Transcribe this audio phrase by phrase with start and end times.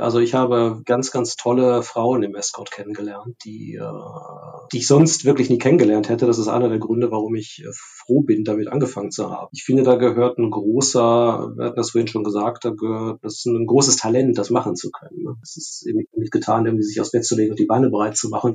[0.00, 5.24] Also ich habe ganz, ganz tolle Frauen im Escort kennengelernt, die, äh, die ich sonst
[5.24, 6.26] wirklich nie kennengelernt hätte.
[6.26, 9.48] Das ist einer der Gründe, warum ich äh, froh bin, damit angefangen zu haben.
[9.52, 13.34] Ich finde, da gehört ein großer, wir hatten das vorhin schon gesagt, da gehört das
[13.34, 15.22] ist ein großes Talent, das machen zu können.
[15.22, 15.36] Ne?
[15.42, 18.16] Es ist eben nicht getan, irgendwie sich aufs Bett zu legen und die Beine bereit
[18.16, 18.54] zu machen.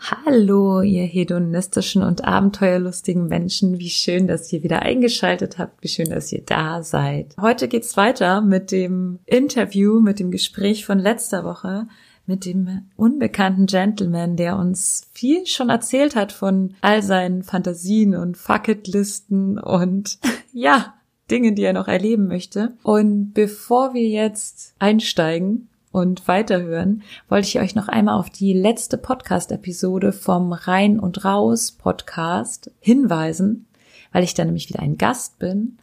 [0.00, 3.78] Hallo, ihr hedonistischen und abenteuerlustigen Menschen.
[3.78, 5.82] Wie schön, dass ihr wieder eingeschaltet habt.
[5.82, 7.36] Wie schön, dass ihr da seid.
[7.38, 11.86] Heute geht's weiter mit dem Interview, mit dem Gespräch von letzter Woche
[12.26, 18.36] mit dem unbekannten Gentleman, der uns viel schon erzählt hat von all seinen Fantasien und
[18.36, 20.18] Fucketlisten und
[20.52, 20.94] ja,
[21.30, 22.74] Dinge, die er noch erleben möchte.
[22.82, 28.96] Und bevor wir jetzt einsteigen, und weiterhören, wollte ich euch noch einmal auf die letzte
[28.98, 33.66] Podcast-Episode vom Rein und Raus Podcast hinweisen,
[34.12, 35.78] weil ich da nämlich wieder ein Gast bin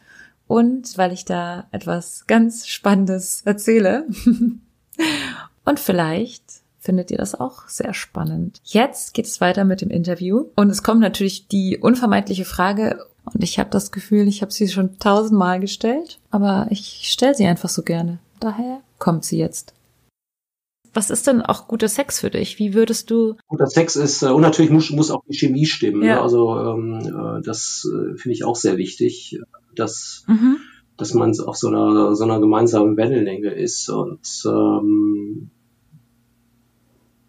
[0.46, 4.06] und weil ich da etwas ganz Spannendes erzähle.
[5.64, 6.44] und vielleicht
[6.78, 8.60] findet ihr das auch sehr spannend.
[8.64, 13.44] Jetzt geht es weiter mit dem Interview und es kommt natürlich die unvermeidliche Frage und
[13.44, 17.68] ich habe das Gefühl, ich habe sie schon tausendmal gestellt, aber ich stelle sie einfach
[17.68, 18.18] so gerne.
[18.40, 19.74] Daher kommt sie jetzt.
[20.98, 22.58] Was ist denn auch guter Sex für dich?
[22.58, 23.36] Wie würdest du?
[23.46, 26.02] Guter Sex ist, äh, und natürlich muss, muss auch die Chemie stimmen.
[26.02, 26.16] Ja.
[26.16, 26.22] Ne?
[26.22, 29.38] Also ähm, äh, das äh, finde ich auch sehr wichtig,
[29.76, 30.56] dass, mhm.
[30.96, 35.50] dass man auf so einer, so einer gemeinsamen Wellenlänge ist und ähm,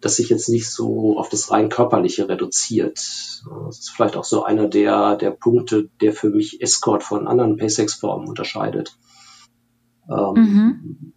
[0.00, 2.98] dass sich jetzt nicht so auf das rein körperliche reduziert.
[2.98, 7.56] Das ist vielleicht auch so einer der, der Punkte, der für mich Escort von anderen
[7.56, 8.98] Paysex-Formen unterscheidet.
[10.10, 11.12] Ähm, mhm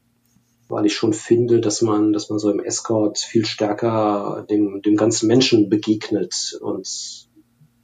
[0.69, 4.95] weil ich schon finde, dass man, dass man so im Escort viel stärker dem, dem
[4.95, 7.27] ganzen Menschen begegnet und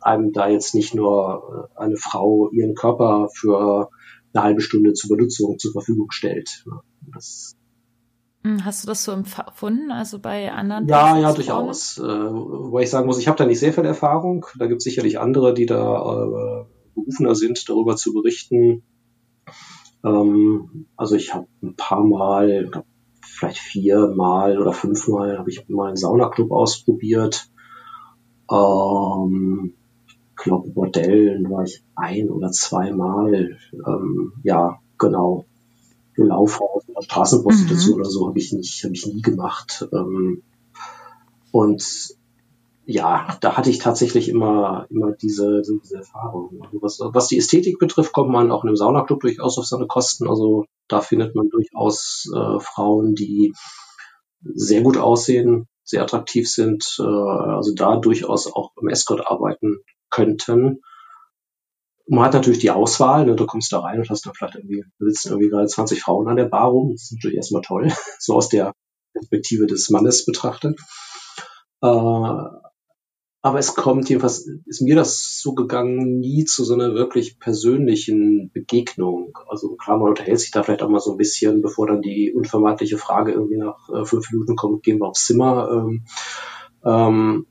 [0.01, 3.89] einem da jetzt nicht nur eine Frau ihren Körper für
[4.34, 6.66] eine halbe Stunde zur Benutzung zur Verfügung stellt.
[7.13, 7.56] Das
[8.44, 10.88] hm, Hast du das so empfunden, also bei anderen?
[10.88, 11.97] Ja, ja, durchaus.
[11.97, 14.45] Äh, wobei ich sagen muss, ich habe da nicht sehr viel Erfahrung.
[14.57, 18.84] Da gibt es sicherlich andere, die da äh, berufener sind, darüber zu berichten.
[20.04, 22.72] Ähm, also ich habe ein paar Mal,
[23.22, 27.50] vielleicht vier Mal oder fünf Mal habe ich mal einen Saunaclub ausprobiert.
[28.52, 29.74] Ähm,
[30.08, 33.58] ich glaube, Bordellen war ich ein oder zweimal.
[33.74, 35.46] Ähm, ja, genau.
[36.16, 38.02] Laufhaus oder Straßenprostitution mhm.
[38.02, 39.88] oder so habe ich nicht, habe ich nie gemacht.
[39.94, 40.44] Ähm,
[41.52, 41.84] und
[42.91, 46.59] ja, da hatte ich tatsächlich immer, immer diese, diese Erfahrung.
[46.63, 49.85] Also was, was die Ästhetik betrifft, kommt man auch in einem Saunaclub durchaus auf seine
[49.85, 50.27] Kosten.
[50.27, 53.53] Also da findet man durchaus äh, Frauen, die
[54.41, 59.77] sehr gut aussehen, sehr attraktiv sind, äh, also da durchaus auch im Escort arbeiten
[60.09, 60.81] könnten.
[62.07, 64.83] Man hat natürlich die Auswahl, ne, du kommst da rein und hast da vielleicht irgendwie,
[64.97, 66.94] da sitzen irgendwie gerade 20 Frauen an der Bar rum.
[66.94, 68.73] Das ist natürlich erstmal toll, so aus der
[69.13, 70.79] Perspektive des Mannes betrachtet.
[71.81, 72.59] Äh,
[73.41, 78.51] aber es kommt jedenfalls, ist mir das so gegangen, nie zu so einer wirklich persönlichen
[78.51, 79.38] Begegnung.
[79.47, 82.33] Also klar, man unterhält sich da vielleicht auch mal so ein bisschen, bevor dann die
[82.33, 85.69] unvermeidliche Frage irgendwie nach äh, fünf Minuten kommt, gehen wir aufs Zimmer.
[85.72, 86.03] Ähm,
[86.83, 87.45] ähm,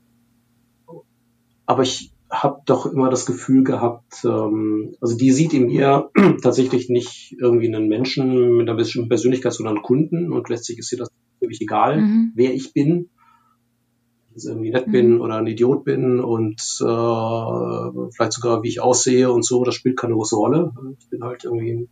[1.65, 6.11] aber ich habe doch immer das Gefühl gehabt, ähm, also die sieht in mir
[6.43, 10.91] tatsächlich nicht irgendwie einen Menschen mit einer bestimmten Persönlichkeit, sondern einen Kunden und letztlich ist
[10.91, 12.31] ihr das völlig egal, mhm.
[12.35, 13.09] wer ich bin
[14.39, 15.21] jetzt irgendwie nett bin mhm.
[15.21, 19.97] oder ein Idiot bin und äh, vielleicht sogar wie ich aussehe und so, das spielt
[19.97, 20.71] keine große Rolle.
[20.99, 21.89] Ich bin halt irgendwie ein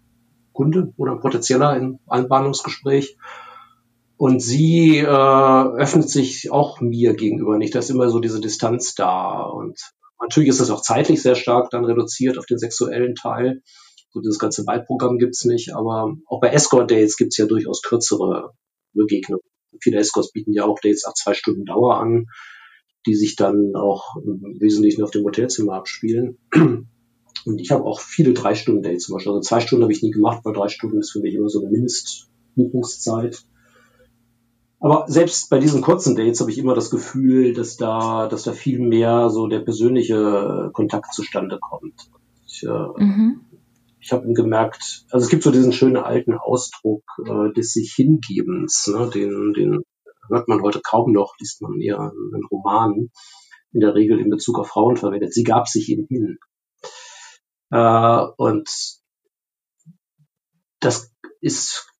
[0.53, 3.17] Kunde oder ein potenzieller in einem Bahnungsgespräch.
[4.17, 7.75] Und sie äh, öffnet sich auch mir gegenüber nicht.
[7.75, 9.43] Da ist immer so diese Distanz da.
[9.43, 9.79] Und
[10.19, 13.61] natürlich ist das auch zeitlich sehr stark dann reduziert auf den sexuellen Teil.
[14.09, 18.53] So dieses ganze Wahlprogramm gibt's nicht, aber auch bei Escort-Dates gibt's ja durchaus kürzere
[18.93, 19.46] Begegnungen.
[19.81, 22.27] Viele Escorts bieten ja auch Dates ab zwei Stunden Dauer an,
[23.05, 26.37] die sich dann auch im Wesentlichen auf dem Hotelzimmer abspielen.
[27.45, 29.31] Und ich habe auch viele drei Stunden Dates zum Beispiel.
[29.31, 31.61] Also zwei Stunden habe ich nie gemacht, weil drei Stunden ist für mich immer so
[31.61, 33.43] eine Mindestbuchungszeit.
[34.79, 38.51] Aber selbst bei diesen kurzen Dates habe ich immer das Gefühl, dass da, dass da
[38.51, 42.09] viel mehr so der persönliche Kontakt zustande kommt.
[42.45, 43.41] Ich, äh, mhm.
[44.07, 48.87] Ich habe gemerkt, also es gibt so diesen schönen alten Ausdruck äh, des sich Hingebens,
[48.87, 49.09] ne?
[49.09, 49.83] den, den
[50.29, 53.11] hört man heute kaum noch, liest man eher in Romanen,
[53.73, 55.33] in der Regel in Bezug auf Frauen verwendet.
[55.33, 56.37] Sie gab sich ihm hin.
[57.69, 58.69] Äh, und
[60.79, 61.91] das ist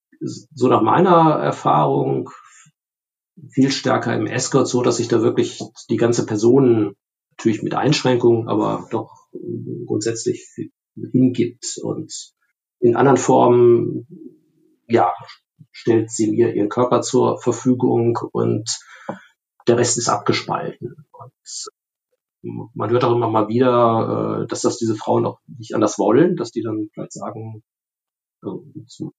[0.54, 2.30] so nach meiner Erfahrung
[3.50, 6.96] viel stärker im Escort so, dass sich da wirklich die ganze Person
[7.32, 9.28] natürlich mit Einschränkungen, aber doch
[9.86, 10.48] grundsätzlich
[11.12, 12.14] hingibt und
[12.80, 14.08] in anderen Formen,
[14.88, 15.14] ja,
[15.72, 18.80] stellt sie mir ihren Körper zur Verfügung und
[19.68, 20.96] der Rest ist abgespalten.
[21.12, 25.98] Und man hört auch immer mal wieder, äh, dass das diese Frauen auch nicht anders
[25.98, 27.64] wollen, dass die dann vielleicht sagen,
[28.42, 29.14] zum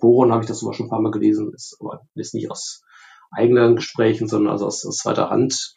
[0.00, 2.82] Boron habe ich das sogar schon ein paar Mal gelesen, ist aber ist nicht aus
[3.30, 5.74] eigenen Gesprächen, sondern also aus, aus zweiter Hand,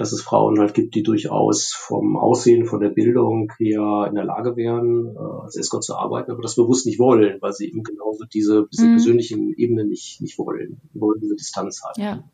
[0.00, 4.24] dass es Frauen halt gibt, die durchaus vom Aussehen, von der Bildung her in der
[4.24, 7.82] Lage wären, äh, als Escort zu arbeiten, aber das bewusst nicht wollen, weil sie eben
[7.82, 8.92] genauso diese, diese mhm.
[8.92, 12.02] persönlichen Ebene nicht, nicht wollen, die wollen diese Distanz haben.
[12.02, 12.24] Ja.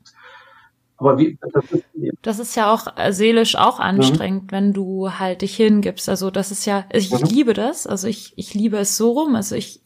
[0.97, 2.13] Aber wie, das ist, ja.
[2.23, 4.53] das ist ja auch äh, seelisch auch anstrengend, mhm.
[4.53, 6.09] wenn du halt dich hingibst.
[6.09, 7.19] Also das ist ja, ich, mhm.
[7.29, 7.87] liebe das.
[7.87, 9.35] Also ich, ich liebe es so rum.
[9.35, 9.81] Also ich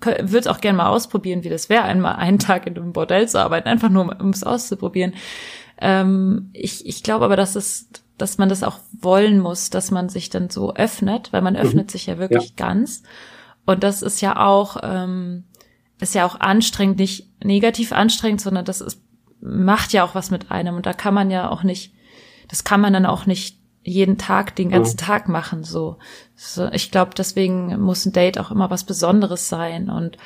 [0.00, 3.40] würde auch gerne mal ausprobieren, wie das wäre, einmal einen Tag in einem Bordell zu
[3.40, 5.14] arbeiten, einfach nur um es auszuprobieren.
[5.78, 7.88] Ähm, ich ich glaube aber, dass es,
[8.18, 11.60] dass man das auch wollen muss, dass man sich dann so öffnet, weil man mhm.
[11.60, 12.66] öffnet sich ja wirklich ja.
[12.66, 13.02] ganz.
[13.66, 15.44] Und das ist ja auch, ähm,
[16.00, 19.02] ist ja auch anstrengend, nicht negativ anstrengend, sondern das ist,
[19.40, 20.76] macht ja auch was mit einem.
[20.76, 21.92] Und da kann man ja auch nicht,
[22.48, 25.06] das kann man dann auch nicht jeden Tag, den ganzen mhm.
[25.06, 25.64] Tag machen.
[25.64, 25.98] So,
[26.34, 29.90] so ich glaube, deswegen muss ein Date auch immer was Besonderes sein.
[29.90, 30.16] Und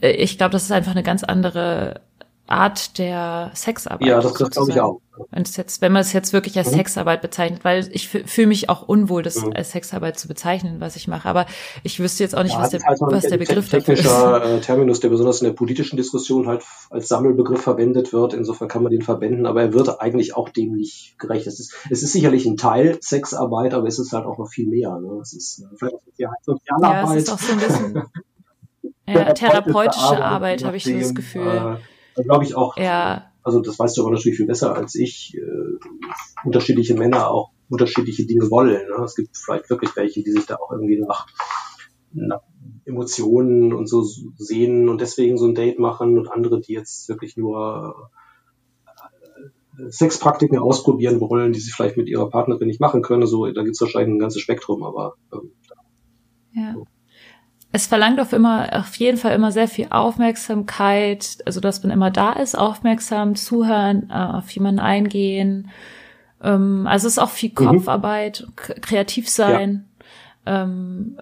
[0.00, 2.02] äh, ich glaube, das ist einfach eine ganz andere
[2.46, 4.06] Art der Sexarbeit.
[4.06, 5.00] Ja, das, das glaube ich auch.
[5.30, 6.76] Wenn, jetzt, wenn man es jetzt wirklich als mhm.
[6.76, 9.52] Sexarbeit bezeichnet, weil ich fühle mich auch unwohl, das mhm.
[9.54, 11.26] als Sexarbeit zu bezeichnen, was ich mache.
[11.26, 11.46] Aber
[11.84, 14.02] ich wüsste jetzt auch nicht, ja, was, der, halt was der Begriff dafür ist.
[14.02, 18.34] technischer äh, Terminus, der besonders in der politischen Diskussion halt als Sammelbegriff verwendet wird.
[18.34, 21.46] Insofern kann man den verwenden, aber er wird eigentlich auch dem nicht gerecht.
[21.46, 24.66] Es ist, es ist sicherlich ein Teil Sexarbeit, aber es ist halt auch noch viel
[24.66, 24.98] mehr.
[24.98, 25.18] Ne?
[25.22, 27.08] Es ist äh, vielleicht auch Sozialarbeit.
[27.08, 28.02] Ja, es ist auch so ein bisschen
[29.08, 31.78] ja, therapeutische Arbeit, habe ich so das Gefühl.
[31.78, 33.30] Äh, glaube ich auch, ja.
[33.42, 35.78] also das weißt du aber natürlich viel besser als ich, äh,
[36.44, 38.88] unterschiedliche Männer auch unterschiedliche Dinge wollen.
[38.88, 39.04] Ne?
[39.04, 41.26] Es gibt vielleicht wirklich welche, die sich da auch irgendwie nach,
[42.12, 42.42] nach
[42.84, 47.36] Emotionen und so sehen und deswegen so ein Date machen und andere, die jetzt wirklich
[47.36, 48.10] nur
[49.78, 53.26] äh, Sexpraktiken ausprobieren wollen, die sie vielleicht mit ihrer Partnerin nicht machen können.
[53.26, 55.52] So, da gibt es wahrscheinlich ein ganzes Spektrum, aber ähm,
[56.52, 56.74] ja
[57.74, 62.12] es verlangt auf immer, auf jeden Fall immer sehr viel Aufmerksamkeit, also dass man immer
[62.12, 65.70] da ist, aufmerksam zuhören, äh, auf jemanden eingehen.
[66.40, 67.54] Ähm, also es ist auch viel mhm.
[67.56, 68.80] Kopfarbeit, mhm.
[68.80, 69.86] kreativ sein,
[70.46, 70.62] ja.
[70.62, 71.18] ähm,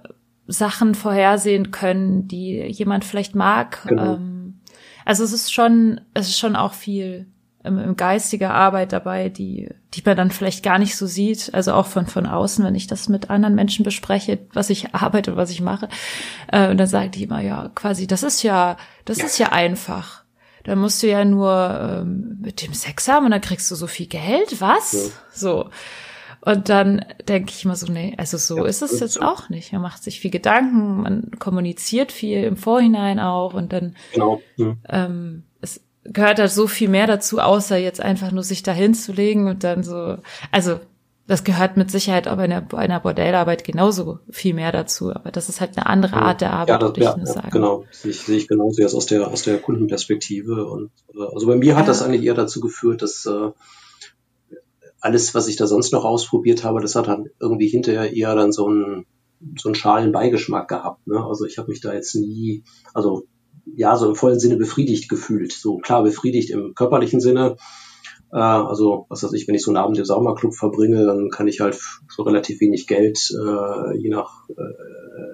[0.46, 3.84] Sachen vorhersehen können, die jemand vielleicht mag.
[3.86, 4.16] Genau.
[4.16, 4.60] Ähm,
[5.06, 7.31] also es ist schon, es ist schon auch viel
[7.64, 11.54] ähm, im geistige Arbeit dabei, die, die man dann vielleicht gar nicht so sieht.
[11.54, 15.36] Also auch von, von außen, wenn ich das mit anderen Menschen bespreche, was ich arbeite,
[15.36, 15.88] was ich mache.
[16.50, 20.22] Äh, und dann sagen die immer, ja, quasi, das ist ja, das ist ja einfach.
[20.64, 23.86] Da musst du ja nur ähm, mit dem Sex haben und dann kriegst du so
[23.86, 24.60] viel Geld.
[24.60, 24.92] Was?
[24.92, 25.10] Ja.
[25.32, 25.70] So.
[26.44, 29.20] Und dann denke ich immer so, nee, also so ja, ist es jetzt so.
[29.22, 29.72] auch nicht.
[29.72, 34.40] Man macht sich viel Gedanken, man kommuniziert viel im Vorhinein auch und dann genau.
[34.88, 35.44] ähm,
[36.04, 39.82] gehört da so viel mehr dazu, außer jetzt einfach nur sich da hinzulegen und dann
[39.82, 40.16] so,
[40.50, 40.80] also
[41.26, 45.30] das gehört mit Sicherheit auch bei einer, bei einer Bordellarbeit genauso viel mehr dazu, aber
[45.30, 47.50] das ist halt eine andere Art der Arbeit, ja, das, würde ich ja, nur sagen.
[47.50, 51.46] Genau, sehe ich, sehe ich genauso jetzt aus der, aus der Kundenperspektive und äh, also
[51.46, 51.86] bei mir hat ja.
[51.88, 53.50] das eigentlich eher dazu geführt, dass äh,
[55.00, 58.52] alles, was ich da sonst noch ausprobiert habe, das hat dann irgendwie hinterher eher dann
[58.52, 59.06] so einen
[59.58, 61.06] so einen schalen Beigeschmack gehabt.
[61.06, 61.24] Ne?
[61.24, 62.62] Also ich habe mich da jetzt nie,
[62.94, 63.24] also
[63.74, 65.52] ja, so im vollen Sinne befriedigt gefühlt.
[65.52, 67.56] So klar befriedigt im körperlichen Sinne.
[68.32, 71.48] Äh, also, was weiß ich, wenn ich so einen Abend im Saumerclub verbringe, dann kann
[71.48, 75.32] ich halt so relativ wenig Geld, äh, je nach äh,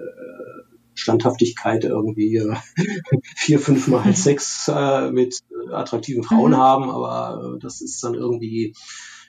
[0.93, 2.55] Standhaftigkeit irgendwie äh,
[3.35, 5.39] vier, fünf Mal Sex äh, mit
[5.71, 6.57] attraktiven Frauen mhm.
[6.57, 8.73] haben, aber äh, das ist dann irgendwie,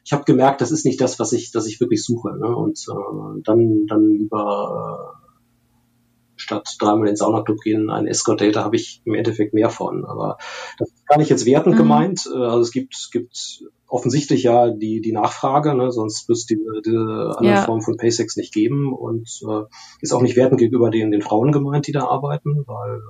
[0.05, 2.37] ich habe gemerkt, das ist nicht das, was ich, das ich wirklich suche.
[2.37, 2.55] Ne?
[2.55, 5.20] Und äh, dann, dann lieber äh,
[6.51, 10.05] statt dreimal in den Saunaclub gehen, ein Escort-Date, da habe ich im Endeffekt mehr von.
[10.05, 10.37] Aber
[10.79, 11.79] das ist gar nicht jetzt wertend mhm.
[11.79, 12.29] gemeint.
[12.33, 15.93] Äh, also es gibt, gibt offensichtlich ja die, die Nachfrage, ne?
[15.93, 17.63] sonst wird es diese, diese andere ja.
[17.63, 19.63] Form von Paysex nicht geben und äh,
[20.01, 23.01] ist auch nicht wertend gegenüber den, den Frauen gemeint, die da arbeiten, weil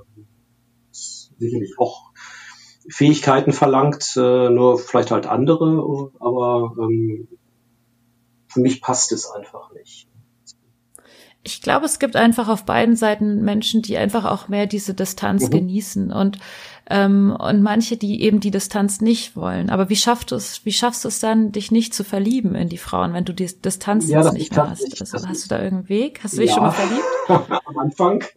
[0.90, 2.12] es sicherlich auch
[2.88, 7.28] Fähigkeiten verlangt, äh, nur vielleicht halt andere, aber ähm,
[8.48, 10.09] für mich passt es einfach nicht.
[11.42, 15.44] Ich glaube, es gibt einfach auf beiden Seiten Menschen, die einfach auch mehr diese Distanz
[15.44, 15.50] mhm.
[15.50, 16.38] genießen und
[16.92, 19.70] ähm, und manche, die eben die Distanz nicht wollen.
[19.70, 20.64] Aber wie schaffst du es?
[20.64, 23.46] Wie schaffst du es dann, dich nicht zu verlieben in die Frauen, wenn du die
[23.46, 25.00] Distanz ja, jetzt nicht mehr hast?
[25.00, 26.20] Also, hast du da irgendeinen Weg?
[26.24, 26.54] Hast du dich ja.
[26.54, 27.04] schon mal verliebt?
[27.64, 28.24] Am Anfang.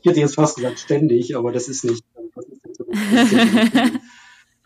[0.00, 2.04] ich hätte jetzt fast gesagt ständig, aber das ist nicht.
[2.76, 3.34] Das ist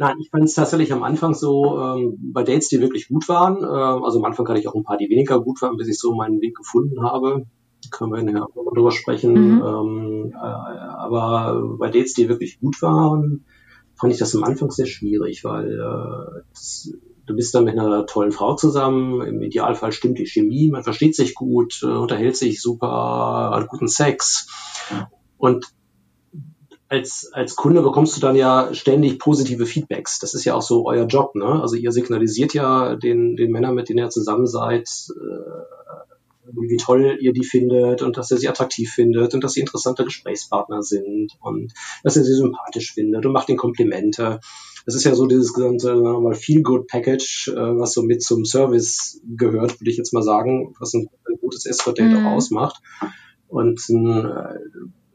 [0.01, 3.63] Nein, ich fand es tatsächlich am Anfang so, ähm, bei Dates, die wirklich gut waren,
[3.63, 5.99] äh, also am Anfang hatte ich auch ein paar, die weniger gut waren, bis ich
[5.99, 7.45] so meinen Weg gefunden habe.
[7.91, 9.35] Können wir nachher drüber sprechen.
[9.35, 9.63] Mhm.
[9.63, 13.45] Ähm, äh, aber bei Dates, die wirklich gut waren,
[13.95, 16.95] fand ich das am Anfang sehr schwierig, weil äh, das,
[17.27, 21.15] du bist dann mit einer tollen Frau zusammen, im Idealfall stimmt die Chemie, man versteht
[21.15, 24.49] sich gut, äh, unterhält sich super, hat guten Sex.
[25.37, 25.67] Und
[26.91, 30.19] als, als Kunde bekommst du dann ja ständig positive Feedbacks.
[30.19, 31.63] Das ist ja auch so euer Job, ne?
[31.63, 37.17] Also ihr signalisiert ja den, den Männern, mit denen ihr zusammen seid, äh, wie toll
[37.21, 41.37] ihr die findet und dass ihr sie attraktiv findet und dass sie interessante Gesprächspartner sind
[41.41, 44.41] und dass ihr sie sympathisch findet und macht ihnen Komplimente.
[44.85, 48.45] Das ist ja so dieses ganze mal Feel Good Package, äh, was so mit zum
[48.45, 52.27] Service gehört, würde ich jetzt mal sagen, was ein, ein gutes Escort Date mhm.
[52.27, 52.83] auch ausmacht.
[53.47, 54.59] Und äh,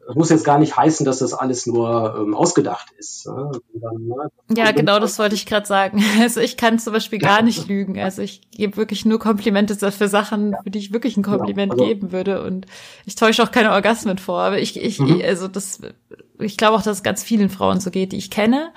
[0.06, 3.26] das muss jetzt gar nicht heißen, dass das alles nur ähm, ausgedacht ist.
[3.26, 3.50] Ne?
[3.74, 6.02] Dann, ne, ja, genau, das wollte ich gerade sagen.
[6.20, 7.98] Also ich kann zum Beispiel gar nicht lügen.
[7.98, 11.78] Also ich gebe wirklich nur Komplimente für Sachen, für die ich wirklich ein Kompliment ja,
[11.78, 12.42] also, geben würde.
[12.42, 12.66] Und
[13.04, 14.40] ich täusche auch keine Orgasmen vor.
[14.40, 15.20] Aber ich, ich, mhm.
[15.24, 15.80] also das,
[16.38, 18.72] ich glaube auch, dass es ganz vielen Frauen so geht, die ich kenne,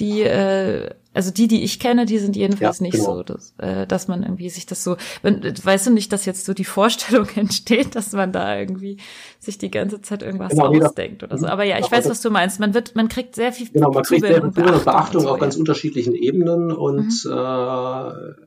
[0.00, 3.16] die äh, also die, die ich kenne, die sind jedenfalls ja, nicht genau.
[3.16, 6.44] so, dass, äh, dass man irgendwie sich das so, wenn, weißt du nicht, dass jetzt
[6.44, 8.96] so die Vorstellung entsteht, dass man da irgendwie
[9.38, 11.46] sich die ganze Zeit irgendwas genau, ausdenkt oder so.
[11.46, 12.60] Aber ja, ich weiß, was du meinst.
[12.60, 15.36] Man wird, man kriegt sehr viel genau, man kriegt sehr viel Beachtung, Beachtung so, auf
[15.36, 15.40] ja.
[15.40, 17.32] ganz unterschiedlichen Ebenen und mhm.
[17.32, 18.46] äh,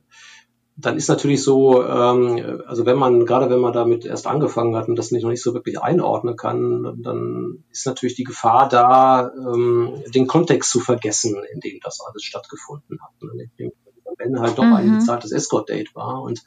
[0.77, 4.89] dann ist natürlich so, ähm, also wenn man, gerade wenn man damit erst angefangen hat
[4.89, 9.31] und das nicht noch nicht so wirklich einordnen kann, dann ist natürlich die Gefahr da,
[9.33, 13.11] ähm, den Kontext zu vergessen, in dem das alles stattgefunden hat.
[13.57, 13.71] Dem
[14.05, 14.73] am Ende halt doch mhm.
[14.73, 16.21] ein bezahltes Escort-Date war.
[16.21, 16.43] Und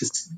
[0.00, 0.30] das,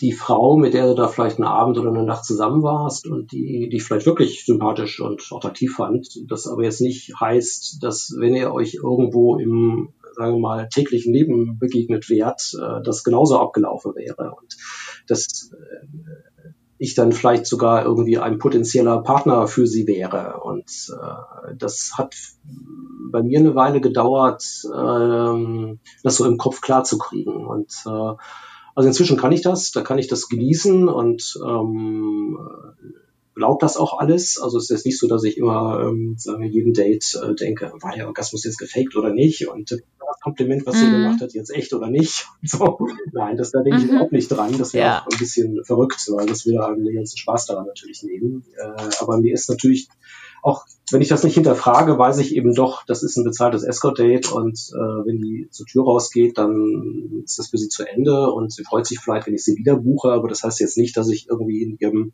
[0.00, 3.32] die Frau, mit der du da vielleicht einen Abend oder eine Nacht zusammen warst und
[3.32, 8.34] die, die vielleicht wirklich sympathisch und attraktiv fand, das aber jetzt nicht heißt, dass wenn
[8.34, 13.94] ihr euch irgendwo im sagen wir mal, täglichen Leben begegnet wärt, äh, das genauso abgelaufen
[13.94, 14.34] wäre.
[14.34, 14.56] Und
[15.06, 15.86] das äh,
[16.82, 20.40] ich dann vielleicht sogar irgendwie ein potenzieller Partner für sie wäre.
[20.42, 22.16] Und äh, das hat
[23.12, 27.46] bei mir eine Weile gedauert, ähm, das so im Kopf klar zu kriegen.
[27.46, 28.14] Und äh,
[28.74, 32.36] also inzwischen kann ich das, da kann ich das genießen und ähm,
[33.36, 34.40] glaubt das auch alles.
[34.40, 37.72] Also es ist nicht so, dass ich immer ähm, sagen wir, jedem Date äh, denke,
[37.80, 39.48] war der Orgasmus jetzt gefaked oder nicht?
[39.48, 39.78] Und äh,
[40.12, 40.78] das Kompliment, was mhm.
[40.80, 42.28] sie gemacht hat, jetzt echt oder nicht?
[42.44, 42.86] So.
[43.12, 43.90] Nein, das da denke ich mhm.
[43.90, 44.56] überhaupt nicht dran.
[44.58, 45.00] Das wäre ja.
[45.02, 48.44] auch ein bisschen verrückt, weil das will einem den ganzen Spaß daran natürlich nehmen.
[48.56, 49.88] Äh, aber mir ist natürlich
[50.42, 54.32] auch wenn ich das nicht hinterfrage, weiß ich eben doch, das ist ein bezahltes Escort-Date
[54.32, 58.52] und äh, wenn die zur Tür rausgeht, dann ist das für sie zu Ende und
[58.52, 61.08] sie freut sich vielleicht, wenn ich sie wieder buche, aber das heißt jetzt nicht, dass
[61.08, 62.12] ich irgendwie in ihrem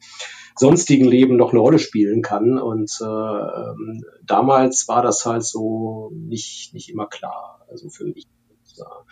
[0.56, 6.74] sonstigen Leben noch eine Rolle spielen kann und äh, damals war das halt so nicht,
[6.74, 8.26] nicht immer klar, also für mich.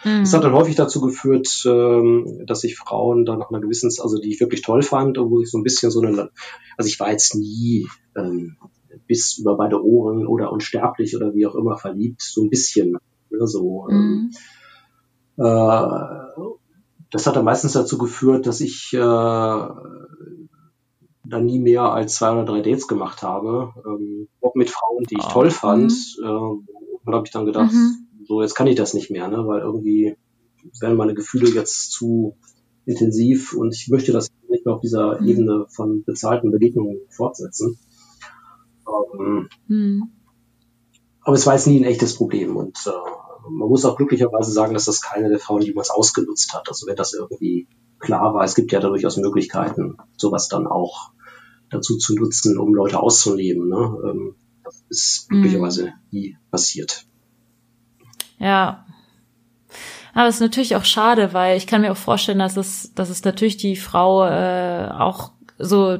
[0.04, 4.20] Das hat dann häufig dazu geführt, ähm, dass sich Frauen dann nach einer gewissen, also
[4.20, 6.30] die ich wirklich toll fand, wo ich so ein bisschen so eine,
[6.76, 8.56] also ich war jetzt nie ähm,
[9.06, 12.92] bis über beide Ohren oder unsterblich oder wie auch immer verliebt, so ein bisschen.
[13.30, 14.30] Ne, so, ähm,
[15.36, 15.44] mhm.
[15.44, 15.98] äh,
[17.10, 18.98] das hat dann meistens dazu geführt, dass ich äh,
[21.28, 25.16] dann nie mehr als zwei oder drei Dates gemacht habe, ähm, auch mit Frauen, die
[25.18, 25.32] ich oh.
[25.32, 25.92] toll fand.
[26.20, 26.24] Mhm.
[26.24, 28.06] Äh, habe ich dann gedacht, mhm.
[28.26, 30.16] so jetzt kann ich das nicht mehr, ne, weil irgendwie
[30.80, 32.36] werden meine Gefühle jetzt zu
[32.84, 35.28] intensiv und ich möchte das nicht mehr auf dieser mhm.
[35.28, 37.78] Ebene von bezahlten Begegnungen fortsetzen.
[39.18, 40.10] Ähm, mhm.
[41.22, 44.74] Aber es war jetzt nie ein echtes Problem und äh, man muss auch glücklicherweise sagen,
[44.74, 46.68] dass das keine der Frauen jemals ausgenutzt hat.
[46.68, 51.10] Also wenn das irgendwie klar war, es gibt ja da durchaus Möglichkeiten, sowas dann auch
[51.70, 53.68] dazu zu nutzen, um Leute auszunehmen.
[53.68, 53.98] Ne?
[54.04, 55.92] Ähm, das ist glücklicherweise mhm.
[56.10, 57.06] nie passiert.
[58.38, 58.84] Ja.
[60.14, 63.10] Aber es ist natürlich auch schade, weil ich kann mir auch vorstellen, dass es, dass
[63.10, 65.98] es natürlich die Frau äh, auch so,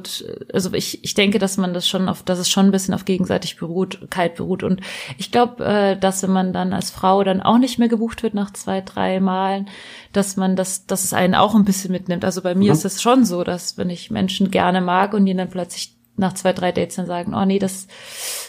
[0.53, 3.05] also ich, ich denke, dass man das schon auf, dass es schon ein bisschen auf
[3.05, 4.63] gegenseitig beruht, kalt beruht.
[4.63, 4.81] Und
[5.17, 8.35] ich glaube, äh, dass wenn man dann als Frau dann auch nicht mehr gebucht wird
[8.35, 9.67] nach zwei, drei Malen,
[10.13, 12.23] dass man das, dass es einen auch ein bisschen mitnimmt.
[12.23, 12.77] Also bei mir mhm.
[12.77, 16.33] ist es schon so, dass wenn ich Menschen gerne mag und die dann plötzlich nach
[16.33, 17.87] zwei, drei Dates dann sagen, oh nee, das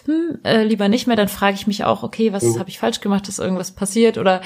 [0.06, 2.58] hm, äh, lieber nicht mehr, dann frage ich mich auch, okay, was mhm.
[2.58, 4.40] habe ich falsch gemacht, ist irgendwas passiert oder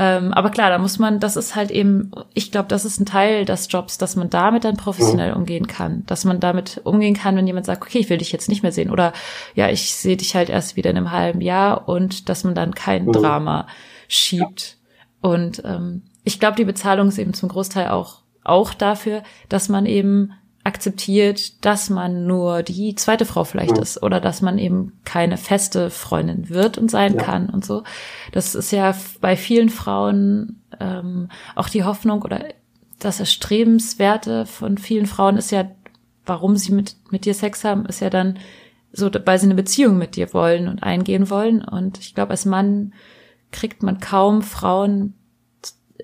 [0.00, 3.04] ähm, aber klar, da muss man, das ist halt eben, ich glaube, das ist ein
[3.06, 6.06] Teil des Jobs, dass man damit dann professionell umgehen kann.
[6.06, 8.70] Dass man damit umgehen kann, wenn jemand sagt, okay, ich will dich jetzt nicht mehr
[8.70, 8.92] sehen.
[8.92, 9.12] Oder
[9.56, 12.76] ja, ich sehe dich halt erst wieder in einem halben Jahr und dass man dann
[12.76, 13.12] kein mhm.
[13.12, 13.66] Drama
[14.06, 14.76] schiebt.
[15.20, 19.84] Und ähm, ich glaube, die Bezahlung ist eben zum Großteil auch, auch dafür, dass man
[19.84, 20.32] eben
[20.68, 23.82] akzeptiert, dass man nur die zweite Frau vielleicht ja.
[23.82, 27.22] ist oder dass man eben keine feste Freundin wird und sein ja.
[27.22, 27.82] kann und so.
[28.32, 32.44] Das ist ja bei vielen Frauen ähm, auch die Hoffnung oder
[32.98, 35.70] das Erstrebenswerte von vielen Frauen ist ja,
[36.26, 38.38] warum sie mit, mit dir Sex haben, ist ja dann
[38.92, 41.64] so, weil sie eine Beziehung mit dir wollen und eingehen wollen.
[41.64, 42.92] Und ich glaube, als Mann
[43.52, 45.14] kriegt man kaum Frauen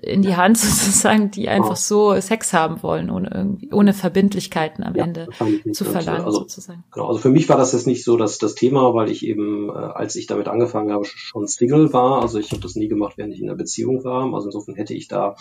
[0.01, 4.95] in die Hand sozusagen, die einfach so Sex haben wollen, ohne irgendwie, ohne Verbindlichkeiten am
[4.95, 5.27] ja, Ende
[5.71, 6.83] zu verlangen also, sozusagen.
[6.91, 9.69] Genau, also für mich war das jetzt nicht so dass das Thema, weil ich eben,
[9.69, 12.21] äh, als ich damit angefangen habe, schon Single war.
[12.21, 14.33] Also ich habe das nie gemacht, während ich in einer Beziehung war.
[14.33, 15.35] Also insofern hätte ich da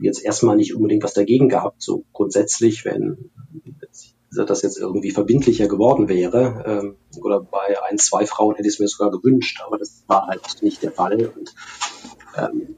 [0.00, 1.82] jetzt erstmal nicht unbedingt was dagegen gehabt.
[1.82, 3.30] So grundsätzlich, wenn
[4.34, 6.64] das jetzt irgendwie verbindlicher geworden wäre.
[6.66, 10.26] Ähm, oder bei ein, zwei Frauen hätte ich es mir sogar gewünscht, aber das war
[10.26, 11.32] halt nicht der Fall.
[11.36, 11.54] Und
[12.36, 12.76] ähm,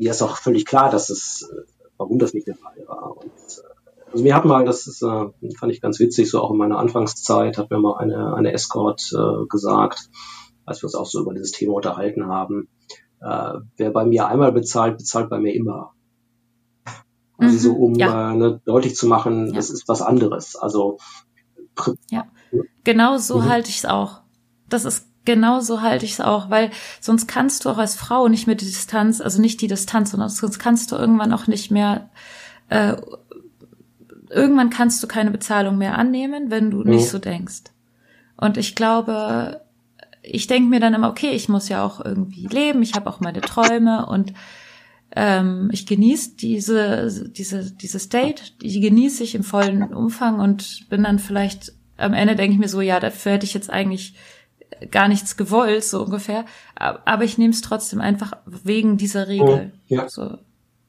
[0.00, 1.62] mir ist auch völlig klar, dass es, äh,
[1.98, 3.18] warum das nicht der Fall war.
[3.18, 5.26] Und, äh, also mir hat mal, das ist, äh,
[5.58, 9.12] fand ich ganz witzig, so auch in meiner Anfangszeit hat mir mal eine, eine Escort
[9.12, 10.08] äh, gesagt,
[10.64, 12.68] als wir uns auch so über dieses Thema unterhalten haben,
[13.20, 15.92] äh, wer bei mir einmal bezahlt, bezahlt bei mir immer.
[17.36, 18.32] Also mhm, so, um ja.
[18.32, 19.52] äh, ne, deutlich zu machen, ja.
[19.52, 20.56] das ist was anderes.
[20.56, 20.96] Also
[22.10, 22.24] ja,
[22.84, 23.48] genau so mhm.
[23.50, 24.22] halte ich es auch.
[24.68, 28.46] Das ist genauso halte ich es auch, weil sonst kannst du auch als Frau nicht
[28.46, 32.10] mehr die Distanz, also nicht die Distanz, sondern sonst kannst du irgendwann auch nicht mehr,
[32.68, 32.96] äh,
[34.30, 36.90] irgendwann kannst du keine Bezahlung mehr annehmen, wenn du mhm.
[36.90, 37.64] nicht so denkst.
[38.36, 39.60] Und ich glaube,
[40.22, 43.20] ich denke mir dann immer, okay, ich muss ja auch irgendwie leben, ich habe auch
[43.20, 44.32] meine Träume und
[45.14, 51.02] ähm, ich genieße diese, diese, dieses Date, die genieße ich im vollen Umfang und bin
[51.02, 54.14] dann vielleicht am Ende denke ich mir so, ja, dafür hätte ich jetzt eigentlich
[54.90, 56.44] gar nichts gewollt, so ungefähr.
[56.74, 59.72] Aber ich nehme es trotzdem einfach wegen dieser Regel.
[59.72, 60.08] Oh, ja.
[60.08, 60.38] So.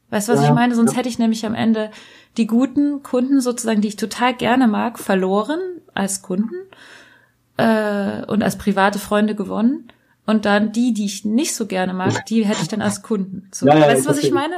[0.10, 0.76] Weißt du, was ja, ich meine?
[0.76, 0.98] Sonst ja.
[0.98, 1.92] hätte ich nämlich am Ende
[2.38, 5.60] die guten Kunden sozusagen, die ich total gerne mag, verloren
[5.94, 6.56] als Kunden
[7.58, 9.92] äh, und als private Freunde gewonnen.
[10.28, 13.50] Und dann die, die ich nicht so gerne mag, die hätte ich dann als Kunden.
[13.52, 14.56] So, ja, weißt du, was ich meine?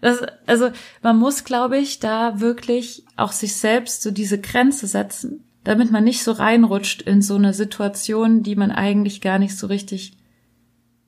[0.00, 0.70] Das, also
[1.02, 6.02] man muss, glaube ich, da wirklich auch sich selbst so diese Grenze setzen damit man
[6.02, 10.16] nicht so reinrutscht in so eine Situation, die man eigentlich gar nicht so richtig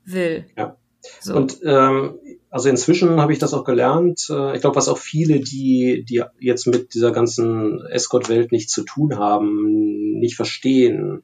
[0.05, 0.45] will.
[0.55, 0.77] Ja.
[1.19, 1.35] So.
[1.35, 2.19] Und ähm,
[2.51, 4.29] also inzwischen habe ich das auch gelernt.
[4.29, 8.85] Äh, ich glaube, was auch viele, die, die jetzt mit dieser ganzen Escort-Welt nichts zu
[8.85, 11.23] tun haben, nicht verstehen,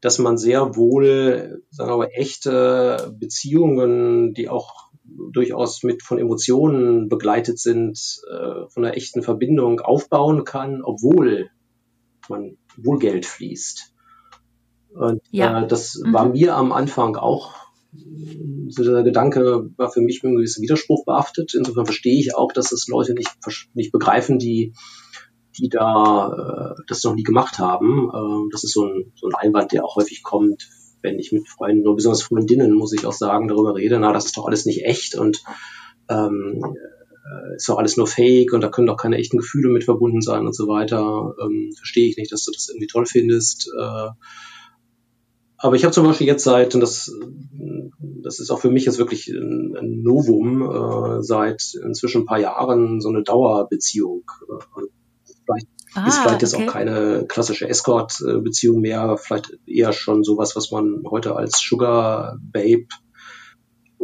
[0.00, 7.10] dass man sehr wohl, sagen wir mal, echte Beziehungen, die auch durchaus mit von Emotionen
[7.10, 11.50] begleitet sind, äh, von einer echten Verbindung aufbauen kann, obwohl
[12.28, 13.92] man wohl Geld fließt.
[14.94, 15.62] Und ja.
[15.62, 16.12] äh, das mhm.
[16.12, 17.54] war mir am Anfang auch,
[18.68, 21.54] so der Gedanke war für mich mit einem gewissen Widerspruch behaftet.
[21.54, 23.30] Insofern verstehe ich auch, dass es Leute nicht,
[23.74, 24.74] nicht begreifen, die,
[25.58, 28.10] die da äh, das noch nie gemacht haben.
[28.12, 30.68] Äh, das ist so ein, so ein Einwand, der auch häufig kommt,
[31.02, 34.26] wenn ich mit Freunden oder besonders Freundinnen, muss ich auch sagen, darüber rede, na, das
[34.26, 35.42] ist doch alles nicht echt und
[36.08, 37.03] ähm, äh,
[37.56, 40.46] ist doch alles nur Fake und da können doch keine echten Gefühle mit verbunden sein
[40.46, 41.34] und so weiter.
[41.42, 43.70] Ähm, verstehe ich nicht, dass du das irgendwie toll findest.
[43.78, 44.10] Äh,
[45.56, 47.10] aber ich habe zum Beispiel jetzt seit, und das,
[48.22, 53.00] das ist auch für mich jetzt wirklich ein, Novum, äh, seit inzwischen ein paar Jahren
[53.00, 54.24] so eine Dauerbeziehung.
[54.42, 54.82] Äh,
[55.46, 56.68] vielleicht ah, ist vielleicht jetzt okay.
[56.68, 62.86] auch keine klassische Escort-Beziehung mehr, vielleicht eher schon sowas, was man heute als Sugar Babe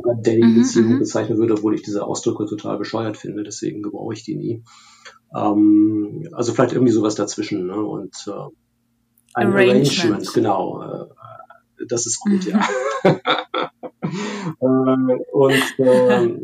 [0.01, 4.25] sogar Daddy-Beziehung mhm, bezeichnen würde, obwohl ich diese Ausdrücke total bescheuert finde, deswegen gebrauche ich
[4.25, 4.63] die nie.
[5.35, 7.77] Ähm, also vielleicht irgendwie sowas dazwischen, ne?
[7.77, 8.31] Und äh,
[9.35, 10.83] ein Arrangement, Arrangement genau.
[10.83, 11.07] Äh,
[11.89, 12.51] das ist gut, mhm.
[12.51, 12.69] ja.
[14.61, 16.37] äh, und äh,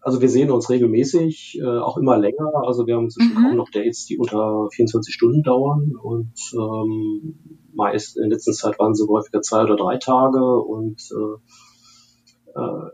[0.00, 2.50] also wir sehen uns regelmäßig, äh, auch immer länger.
[2.66, 3.42] Also wir haben inzwischen mhm.
[3.42, 5.92] kaum noch Dates, die unter 24 Stunden dauern.
[6.00, 10.60] Und ähm, meist in letzter Zeit waren sie häufiger zwei oder drei Tage.
[10.60, 11.38] Und äh,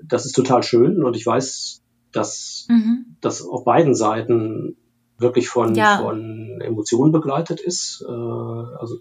[0.03, 3.17] das ist total schön und ich weiß, dass mhm.
[3.21, 4.77] das auf beiden Seiten
[5.19, 5.99] wirklich von, ja.
[5.99, 8.05] von Emotionen begleitet ist.
[8.09, 8.99] Äh, also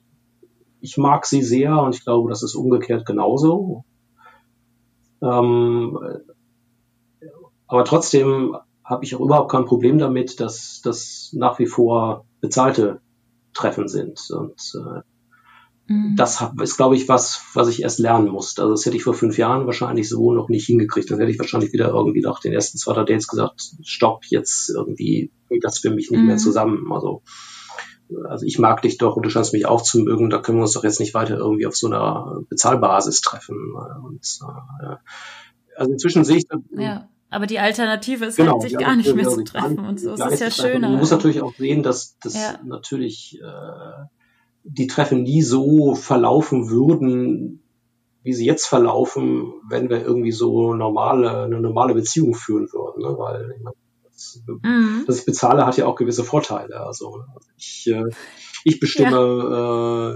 [0.82, 3.84] ich mag sie sehr und ich glaube, das ist umgekehrt genauso.
[5.22, 5.98] Ähm,
[7.68, 13.02] aber trotzdem habe ich auch überhaupt kein Problem damit, dass das nach wie vor bezahlte
[13.54, 14.20] Treffen sind.
[14.32, 15.02] Und äh,
[15.88, 16.16] mhm.
[16.16, 18.62] das ist, glaube ich, was, was ich erst lernen musste.
[18.62, 21.10] Also das hätte ich vor fünf Jahren wahrscheinlich so noch nicht hingekriegt.
[21.10, 24.70] Dann hätte ich wahrscheinlich wieder irgendwie nach den ersten zwei, drei Dates gesagt, stopp, jetzt
[24.70, 26.28] irgendwie das für mich nicht mhm.
[26.28, 26.92] mehr zusammen.
[26.92, 27.22] Also
[28.30, 30.64] also ich mag dich doch und du scheinst mich auch zu mögen, da können wir
[30.64, 33.74] uns doch jetzt nicht weiter irgendwie auf so einer Bezahlbasis treffen.
[34.04, 34.40] Und,
[34.82, 34.96] äh,
[35.76, 36.46] also inzwischen sehe ich.
[36.72, 37.10] Ja.
[37.30, 40.16] Aber die Alternative ist genau, halt, sich gar nicht mehr zu treffen und so.
[40.16, 40.88] Das ist ja schöner.
[40.90, 42.60] Man muss natürlich auch sehen, dass das ja.
[42.64, 44.06] natürlich äh,
[44.70, 47.64] die Treffen nie so verlaufen würden,
[48.24, 53.02] wie sie jetzt verlaufen, wenn wir irgendwie so normale, eine normale Beziehung führen würden.
[53.02, 53.18] Ne?
[53.18, 55.06] Weil ich meine, das, mhm.
[55.08, 56.82] ich bezahle, hat ja auch gewisse Vorteile.
[56.82, 57.24] Also
[57.56, 58.10] ich, äh,
[58.66, 60.10] ich bestimme, ja.
[60.10, 60.16] äh,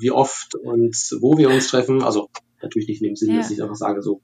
[0.00, 2.02] wie oft und wo wir uns treffen.
[2.02, 2.28] Also
[2.60, 3.38] natürlich nicht in dem Sinne, ja.
[3.38, 4.20] dass ich einfach sage, so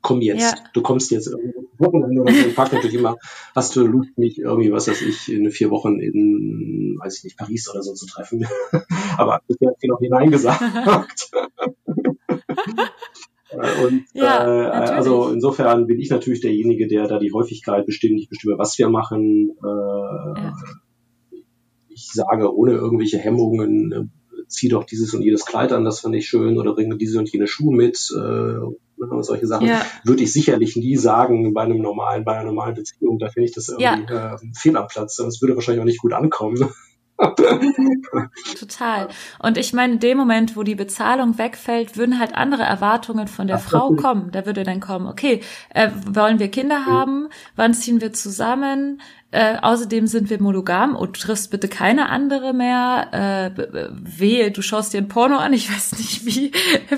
[0.00, 0.64] komm jetzt, ja.
[0.72, 1.30] du kommst jetzt
[1.78, 2.48] Wochenende oder so.
[2.48, 3.16] Ich frage natürlich immer,
[3.54, 7.38] hast du Lust, mich irgendwie, was weiß ich, in vier Wochen in, weiß ich nicht,
[7.38, 8.46] Paris oder so zu treffen?
[9.18, 11.30] Aber bisher hat sie noch hineingesagt.
[13.82, 18.20] Und ja, äh, also insofern bin ich natürlich derjenige, der da die Häufigkeit bestimmt.
[18.20, 19.56] Ich bestimme, was wir machen.
[19.62, 20.52] Äh, ja.
[21.88, 24.04] Ich sage ohne irgendwelche Hemmungen, äh,
[24.48, 27.32] zieh doch dieses und jedes Kleid an, das fand ich schön, oder bringe diese und
[27.32, 27.96] jene Schuhe mit.
[28.16, 28.58] Äh,
[29.20, 29.82] solche Sachen ja.
[30.04, 33.18] würde ich sicherlich nie sagen bei einem normalen, bei einer normalen Beziehung.
[33.18, 34.34] Da finde ich das irgendwie ja.
[34.34, 35.16] äh, fehl am Platz.
[35.16, 36.70] Das würde wahrscheinlich auch nicht gut ankommen.
[38.58, 39.08] Total.
[39.38, 43.46] Und ich meine, in dem Moment, wo die Bezahlung wegfällt, würden halt andere Erwartungen von
[43.46, 44.30] der Ach, Frau kommen.
[44.32, 47.28] Da würde dann kommen, okay, äh, wollen wir Kinder haben?
[47.54, 49.00] Wann ziehen wir zusammen?
[49.32, 53.52] Äh, außerdem sind wir monogam und triffst bitte keine andere mehr.
[53.56, 55.52] Äh, wehe, du schaust dir ein Porno an.
[55.52, 56.52] Ich weiß nicht, wie,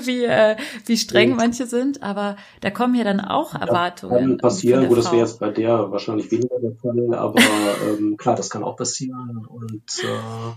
[0.05, 4.13] wie, äh, wie streng manche sind, aber da kommen ja dann auch Erwartungen.
[4.13, 7.41] Das kann passieren, gut, das wäre jetzt bei der wahrscheinlich weniger der Fall, aber
[7.89, 9.45] ähm, klar, das kann auch passieren.
[9.47, 10.53] Und äh,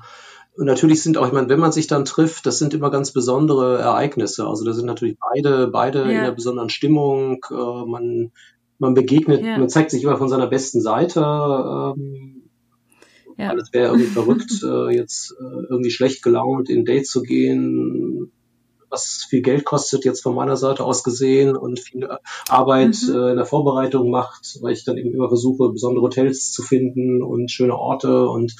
[0.55, 3.13] und natürlich sind auch, ich meine, wenn man sich dann trifft, das sind immer ganz
[3.13, 4.47] besondere Ereignisse.
[4.47, 6.11] Also da sind natürlich beide, beide ja.
[6.11, 7.47] in einer besonderen Stimmung.
[7.51, 7.55] Äh,
[7.87, 8.33] man
[8.83, 9.57] man begegnet, ja.
[9.57, 11.21] man zeigt sich immer von seiner besten Seite.
[11.21, 12.43] Ähm,
[13.39, 13.49] ja.
[13.49, 18.32] Alles wäre irgendwie verrückt, äh, jetzt äh, irgendwie schlecht gelaunt in Date zu gehen,
[18.93, 22.09] was viel Geld kostet jetzt von meiner Seite aus gesehen und viel
[22.49, 23.15] Arbeit mhm.
[23.15, 27.23] äh, in der Vorbereitung macht, weil ich dann eben immer versuche, besondere Hotels zu finden
[27.23, 28.55] und schöne Orte und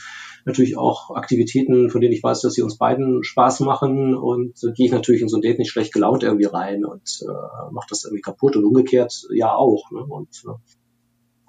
[0.45, 4.73] natürlich auch Aktivitäten, von denen ich weiß, dass sie uns beiden Spaß machen und so
[4.73, 7.87] gehe ich natürlich in so ein Date nicht schlecht gelaunt irgendwie rein und äh, mache
[7.91, 9.91] das irgendwie kaputt und umgekehrt ja auch.
[9.91, 10.05] Ne?
[10.05, 10.82] Und äh,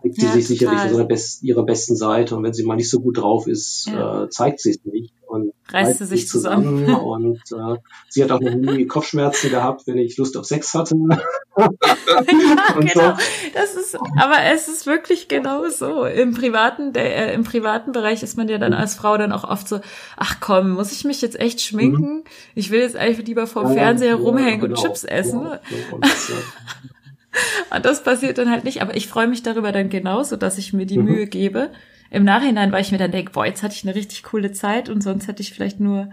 [0.04, 2.76] zeigt sie ja, sich sicherlich von ihrer, best, ihrer besten Seite und wenn sie mal
[2.76, 4.24] nicht so gut drauf ist, ja.
[4.24, 7.06] äh, zeigt sie es nicht und reißt sie sich zusammen, zusammen.
[7.06, 10.96] und äh, sie hat auch noch nie Kopfschmerzen gehabt, wenn ich Lust auf Sex hatte.
[11.58, 11.70] ja,
[12.80, 13.18] genau.
[13.54, 16.04] Das ist, aber es ist wirklich genau so.
[16.06, 19.46] Im privaten, der, äh, im privaten Bereich ist man ja dann als Frau dann auch
[19.46, 19.80] oft so,
[20.18, 22.16] ach komm, muss ich mich jetzt echt schminken?
[22.18, 22.24] Mhm.
[22.56, 24.76] Ich will jetzt einfach lieber vor dem Fernseher rumhängen genau.
[24.76, 25.48] und Chips essen.
[25.92, 26.04] Und,
[27.76, 28.82] und das passiert dann halt nicht.
[28.82, 31.06] Aber ich freue mich darüber dann genauso, dass ich mir die mhm.
[31.06, 31.72] Mühe gebe.
[32.10, 34.88] Im Nachhinein, weil ich mir dann denke, boah, jetzt hatte ich eine richtig coole Zeit
[34.88, 36.10] und sonst hätte ich vielleicht nur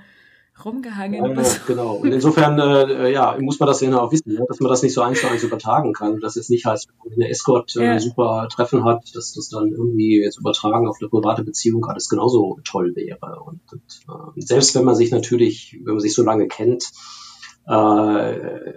[0.65, 1.37] rumgehangen.
[1.37, 1.95] Ja, genau.
[1.97, 4.45] Und insofern, äh, ja, muss man das ja auch wissen, ne?
[4.49, 6.21] dass man das nicht so eins zu eins übertragen kann.
[6.21, 7.99] Dass jetzt nicht heißt, wenn eine Escort äh, ja.
[7.99, 12.59] super Treffen hat, dass das dann irgendwie jetzt übertragen auf eine private Beziehung alles genauso
[12.65, 13.41] toll wäre.
[13.45, 13.83] Und, und
[14.37, 16.85] äh, selbst wenn man sich natürlich, wenn man sich so lange kennt,
[17.67, 18.73] äh,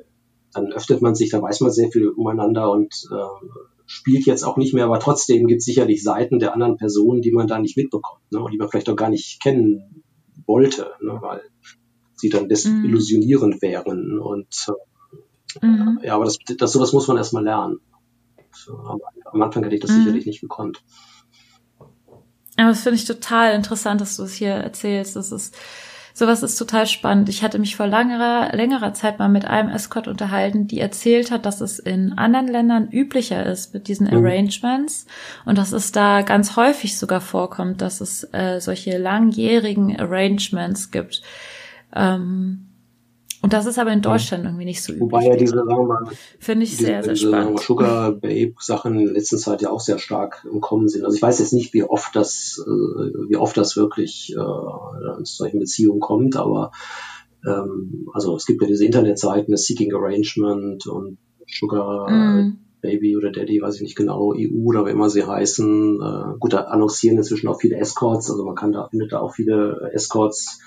[0.53, 3.47] dann öffnet man sich, da weiß man sehr viel umeinander und äh,
[3.85, 7.31] spielt jetzt auch nicht mehr, aber trotzdem gibt es sicherlich Seiten der anderen Person, die
[7.31, 10.03] man da nicht mitbekommt ne, und die man vielleicht auch gar nicht kennen
[10.45, 11.41] wollte, ne, weil
[12.15, 13.61] sie dann desillusionierend mhm.
[13.61, 14.19] wären.
[14.19, 14.67] Und
[15.61, 15.99] äh, mhm.
[16.03, 17.79] ja, aber das, das sowas muss man erstmal lernen.
[18.51, 19.99] So, aber am Anfang hätte ich das mhm.
[19.99, 20.83] sicherlich nicht gekonnt.
[22.55, 25.15] Aber das finde ich total interessant, dass du es hier erzählst.
[25.15, 25.55] Das ist
[26.15, 27.27] Sowas ist total spannend.
[27.27, 31.45] Ich hatte mich vor längerer, längerer Zeit mal mit einem Escort unterhalten, die erzählt hat,
[31.47, 34.17] dass es in anderen Ländern üblicher ist mit diesen mhm.
[34.17, 35.07] Arrangements
[35.45, 41.23] und dass es da ganz häufig sogar vorkommt, dass es äh, solche langjährigen Arrangements gibt.
[41.95, 42.67] Ähm,
[43.43, 44.49] und das ist aber in Deutschland ja.
[44.49, 45.01] irgendwie nicht so üblich.
[45.01, 47.59] Wobei ja diese, sagen wir mal, finde ich sehr, sehr spannend.
[47.59, 51.03] Sugar Babe Sachen in letzter Zeit ja auch sehr stark im Kommen sind.
[51.03, 55.35] Also ich weiß jetzt nicht, wie oft das, äh, wie oft das wirklich äh, zu
[55.35, 56.71] solchen Beziehungen kommt, aber
[57.45, 62.59] ähm, also es gibt ja diese Internetseiten, das Seeking Arrangement und Sugar mm.
[62.79, 65.99] Baby oder Daddy, weiß ich nicht genau, EU oder wie immer sie heißen.
[66.01, 69.33] Äh, gut, da annoncieren inzwischen auch viele Escorts, also man kann da findet da auch
[69.33, 70.61] viele Escorts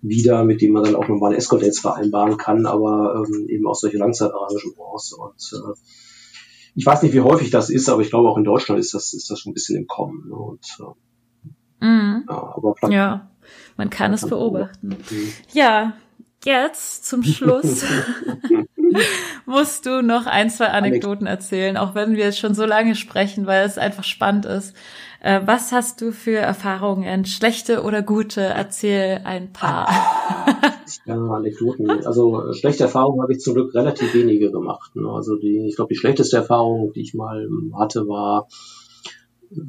[0.00, 3.98] wieder, mit dem man dann auch normale Escort-Dates vereinbaren kann, aber ähm, eben auch solche
[3.98, 5.12] Langzeitarrangements.
[5.12, 5.74] Und äh,
[6.74, 9.12] ich weiß nicht, wie häufig das ist, aber ich glaube auch in Deutschland ist das,
[9.12, 10.28] ist das schon ein bisschen im Kommen.
[10.28, 10.36] Ne?
[10.36, 10.78] Und,
[11.80, 12.24] äh, mhm.
[12.28, 13.30] ja, aber ja.
[13.76, 14.96] Man kann es beobachten.
[15.52, 15.94] Ja,
[16.44, 17.84] jetzt zum Schluss
[19.46, 23.64] musst du noch ein, zwei Anekdoten erzählen, auch wenn wir schon so lange sprechen, weil
[23.64, 24.74] es einfach spannend ist.
[25.20, 28.40] Äh, was hast du für Erfahrungen, schlechte oder gute?
[28.40, 29.88] Erzähl ein paar.
[31.04, 31.90] Ja, Anekdoten.
[31.90, 34.96] Also schlechte Erfahrungen habe ich zum Glück relativ wenige gemacht.
[34.96, 35.06] Ne?
[35.10, 37.46] Also die, ich glaube, die schlechteste Erfahrung, die ich mal
[37.78, 38.48] hatte, war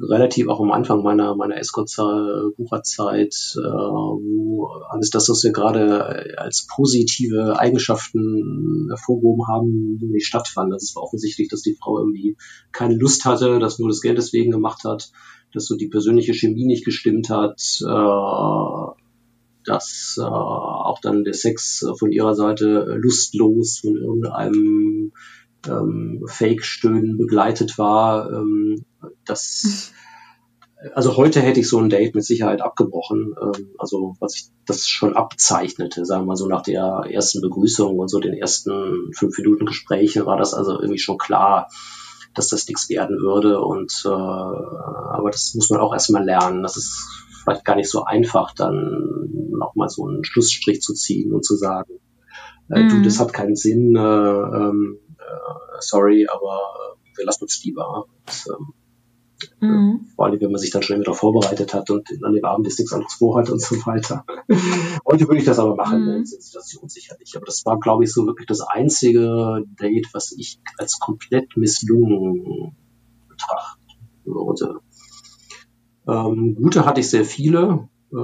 [0.00, 6.66] relativ auch am Anfang meiner meiner Escort-Bucherzeit, äh, wo alles das, was wir gerade als
[6.74, 10.72] positive Eigenschaften hervorgehoben haben, nicht stattfand.
[10.72, 12.36] Das war offensichtlich, dass die Frau irgendwie
[12.72, 15.10] keine Lust hatte, das nur das Geld deswegen gemacht hat,
[15.52, 19.00] dass so die persönliche Chemie nicht gestimmt hat, äh,
[19.64, 25.12] dass äh, auch dann der Sex von ihrer Seite lustlos von irgendeinem
[25.68, 28.32] ähm, Fake-Stöhnen begleitet war.
[28.32, 28.84] Ähm,
[29.24, 29.92] das,
[30.94, 33.34] also heute hätte ich so ein Date mit Sicherheit abgebrochen.
[33.40, 37.98] Ähm, also was ich das schon abzeichnete, sagen wir mal so nach der ersten Begrüßung
[37.98, 41.68] und so den ersten fünf Minuten Gespräche war das also irgendwie schon klar,
[42.34, 43.60] dass das nichts werden würde.
[43.60, 46.62] Und äh, aber das muss man auch erstmal lernen.
[46.62, 47.06] Das ist
[47.42, 51.94] vielleicht gar nicht so einfach, dann nochmal so einen Schlussstrich zu ziehen und zu sagen,
[52.70, 52.88] äh, mm.
[52.88, 53.02] du, mhm.
[53.02, 56.60] das hat keinen Sinn, äh, ähm, äh, sorry, aber
[57.16, 58.04] wir lassen uns lieber.
[58.04, 58.72] Und, ähm,
[59.60, 60.06] Mhm.
[60.14, 62.78] Vor allem, wenn man sich dann schon wieder vorbereitet hat und an dem Abend ist
[62.78, 64.24] nichts anderes vorhat und so weiter.
[65.06, 66.08] Heute würde ich das aber machen, mhm.
[66.08, 67.32] in der Situation sicherlich.
[67.36, 72.76] Aber das war, glaube ich, so wirklich das einzige Date, was ich als komplett misslungen
[73.28, 73.80] betrachten
[74.24, 74.80] würde.
[76.08, 77.88] Ähm, gute hatte ich sehr viele.
[78.12, 78.16] Äh,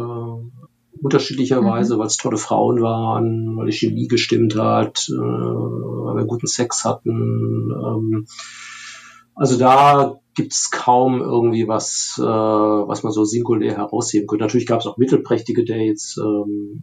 [1.03, 1.99] unterschiedlicherweise, mhm.
[2.01, 6.85] weil es tolle Frauen waren, weil die Chemie gestimmt hat, äh, weil wir guten Sex
[6.85, 7.71] hatten.
[7.71, 8.27] Ähm,
[9.35, 14.45] also da gibt's kaum irgendwie was, äh, was man so singulär herausheben könnte.
[14.45, 16.83] Natürlich gab es auch mittelprächtige Dates, ähm,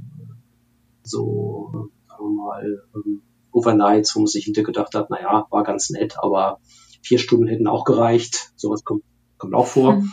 [1.04, 6.16] so sagen wir mal ähm, Overnights, wo man sich hintergedacht hat, naja, war ganz nett,
[6.22, 6.60] aber
[7.02, 8.52] vier Stunden hätten auch gereicht.
[8.56, 9.04] Sowas kommt,
[9.38, 9.94] kommt auch vor.
[9.94, 10.12] Mhm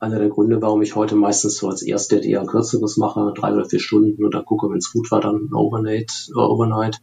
[0.00, 3.52] einer der Gründe, warum ich heute meistens so als Erstdate eher ein kürzeres mache, drei
[3.52, 6.30] oder vier Stunden und dann gucke, wenn es gut war, dann Overnight.
[6.34, 7.00] Äh, Overnight.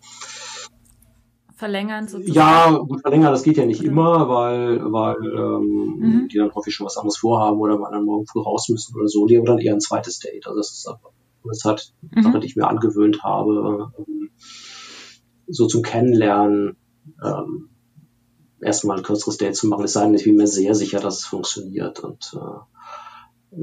[1.57, 2.33] Verlängern sozusagen?
[2.33, 6.27] Ja, gut, verlängern, das geht ja nicht immer, weil, weil ähm, mhm.
[6.31, 9.07] die dann häufig schon was anderes vorhaben oder man dann morgen früh raus müssen oder
[9.07, 9.25] so.
[9.25, 10.45] Die haben dann eher ein zweites Date.
[10.45, 10.87] Also das ist
[11.43, 12.21] das hat mhm.
[12.21, 14.29] Sache, die ich mir angewöhnt habe, ähm,
[15.47, 16.77] so zum Kennenlernen,
[17.23, 17.69] ähm,
[18.61, 21.19] erstmal ein kürzeres Date zu machen, es sei denn, ich bin mir sehr sicher, dass
[21.19, 22.01] es funktioniert.
[22.01, 22.37] Und
[23.51, 23.57] äh,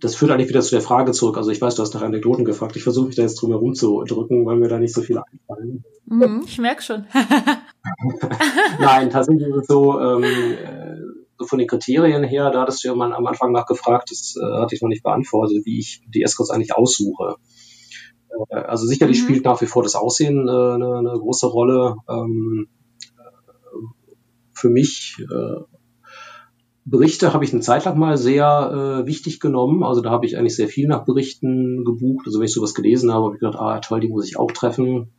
[0.00, 1.36] das führt eigentlich wieder zu der Frage zurück.
[1.36, 2.76] Also ich weiß, du hast nach Anekdoten gefragt.
[2.76, 5.22] Ich versuche mich da jetzt drum herum zu drücken, weil mir da nicht so viele
[5.26, 5.84] einfallen.
[6.06, 7.06] Mhm, ich merke schon.
[8.80, 10.96] Nein, tatsächlich ist es so, ähm, äh,
[11.38, 14.60] so von den Kriterien her, da hattest du ja mal am Anfang nachgefragt, das äh,
[14.60, 17.36] hatte ich noch nicht beantwortet, wie ich die Escorts eigentlich aussuche.
[18.50, 19.24] Äh, also sicherlich mhm.
[19.24, 21.96] spielt nach wie vor das Aussehen äh, eine, eine große Rolle.
[22.08, 22.68] Ähm,
[23.18, 23.86] äh,
[24.52, 25.73] für mich äh,
[26.86, 29.82] Berichte habe ich eine Zeit lang mal sehr äh, wichtig genommen.
[29.82, 32.26] Also da habe ich eigentlich sehr viel nach Berichten gebucht.
[32.26, 34.52] Also wenn ich sowas gelesen habe, habe ich gedacht, ah toll, die muss ich auch
[34.52, 35.10] treffen.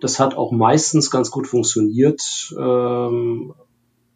[0.00, 2.22] Das hat auch meistens ganz gut funktioniert.
[2.58, 3.52] Ähm,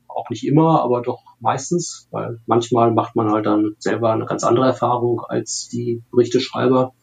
[0.09, 4.43] auch nicht immer, aber doch meistens, weil manchmal macht man halt dann selber eine ganz
[4.43, 6.95] andere Erfahrung als die Berichteschreiber.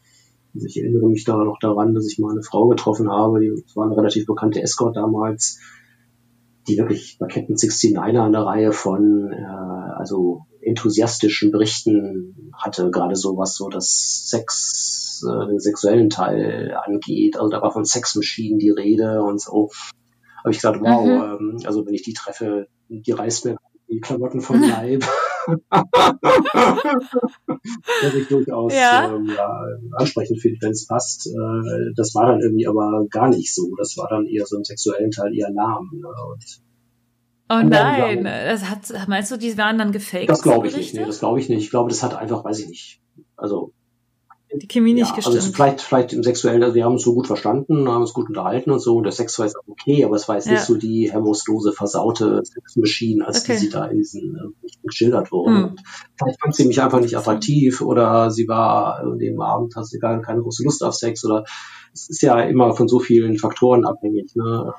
[0.54, 3.52] Also ich erinnere mich da noch daran, dass ich mal eine Frau getroffen habe, die
[3.76, 5.60] war eine relativ bekannte Escort damals,
[6.68, 13.38] die wirklich bei Captain 69er eine Reihe von äh, also enthusiastischen Berichten hatte, gerade so
[13.38, 17.38] was so das Sex, äh, den sexuellen Teil angeht.
[17.38, 19.70] Also da war von Sexmaschinen die Rede und so.
[20.40, 21.12] Habe ich gesagt, wow, mhm.
[21.12, 25.04] ähm, also wenn ich die treffe, die reißt mir die Klamotten vom Leib.
[28.02, 29.14] das ich durchaus ja.
[29.14, 31.28] Ähm, ja, ansprechend finde, wenn es passt.
[31.28, 33.76] Äh, das war dann irgendwie aber gar nicht so.
[33.78, 35.90] Das war dann eher so im sexuellen Teil eher lahm.
[35.94, 36.08] Ne?
[36.08, 36.66] Und
[37.48, 40.30] Oh nein, das hat, meinst du, die waren dann gefaked?
[40.30, 41.64] Das glaube ich nicht, nee, das glaube ich nicht.
[41.64, 43.02] Ich glaube, das hat einfach, weiß ich nicht.
[43.38, 43.75] Also
[44.58, 45.36] die Chemie nicht ja, gestimmt.
[45.38, 48.30] Also vielleicht, vielleicht im sexuellen, also wir haben uns so gut verstanden, haben uns gut
[48.30, 50.54] unterhalten und so, und der Sex war jetzt auch okay, aber es war jetzt ja.
[50.54, 53.54] nicht so die hemmungslose, versaute Sexmaschine, als okay.
[53.54, 55.56] die sie da in diesen äh, geschildert wurden.
[55.56, 55.76] Hm.
[56.18, 60.00] Vielleicht fand sie mich einfach nicht attraktiv oder sie war in dem Abend, hat sie
[60.00, 61.46] gar keine große Lust auf Sex oder
[61.94, 64.74] es ist ja immer von so vielen Faktoren abhängig, ne?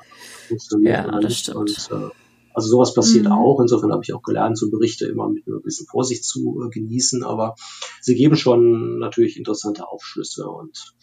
[0.81, 1.57] Ja, das stimmt.
[1.57, 2.09] Und, äh,
[2.57, 3.33] also sowas passiert mhm.
[3.33, 3.59] auch.
[3.59, 7.23] Insofern habe ich auch gelernt, so Berichte immer mit einer gewissen Vorsicht zu äh, genießen.
[7.23, 7.53] Aber
[8.01, 10.49] sie geben schon natürlich interessante Aufschlüsse.
[10.49, 10.95] Und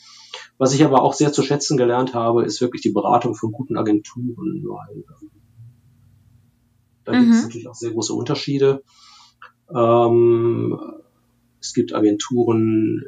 [0.58, 3.76] was ich aber auch sehr zu schätzen gelernt habe, ist wirklich die Beratung von guten
[3.76, 5.30] Agenturen, weil ähm,
[7.04, 7.20] da mhm.
[7.20, 8.82] gibt es natürlich auch sehr große Unterschiede.
[9.72, 10.76] Ähm,
[11.60, 13.04] es gibt Agenturen,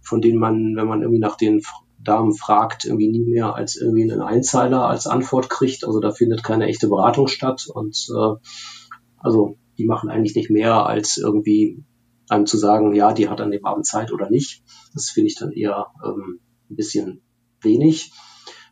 [0.00, 1.60] von denen man, wenn man irgendwie nach den
[2.00, 5.84] Damen fragt, irgendwie nie mehr als irgendwie einen Einzeiler als Antwort kriegt.
[5.84, 7.66] Also da findet keine echte Beratung statt.
[7.72, 8.34] Und äh,
[9.18, 11.84] also die machen eigentlich nicht mehr als irgendwie
[12.28, 14.62] einem zu sagen, ja, die hat an dem Abend Zeit oder nicht.
[14.94, 17.22] Das finde ich dann eher ähm, ein bisschen
[17.60, 18.12] wenig.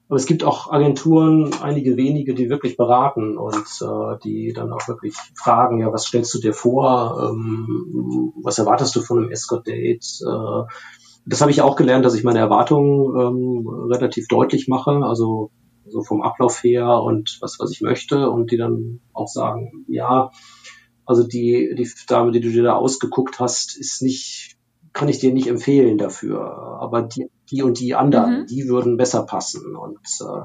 [0.08, 4.86] Aber es gibt auch Agenturen, einige wenige, die wirklich beraten und äh, die dann auch
[4.86, 10.20] wirklich fragen, ja, was stellst du dir vor, ähm, was erwartest du von einem Escort-Date?
[10.22, 10.62] Äh,
[11.26, 15.50] das habe ich auch gelernt, dass ich meine Erwartungen ähm, relativ deutlich mache, also
[15.88, 20.30] so vom Ablauf her und was, was ich möchte und die dann auch sagen, ja,
[21.04, 24.56] also die, die Dame, die du dir da ausgeguckt hast, ist nicht,
[24.92, 26.40] kann ich dir nicht empfehlen dafür.
[26.80, 28.46] Aber die, die und die anderen, mhm.
[28.46, 29.76] die würden besser passen.
[29.76, 30.42] Und äh,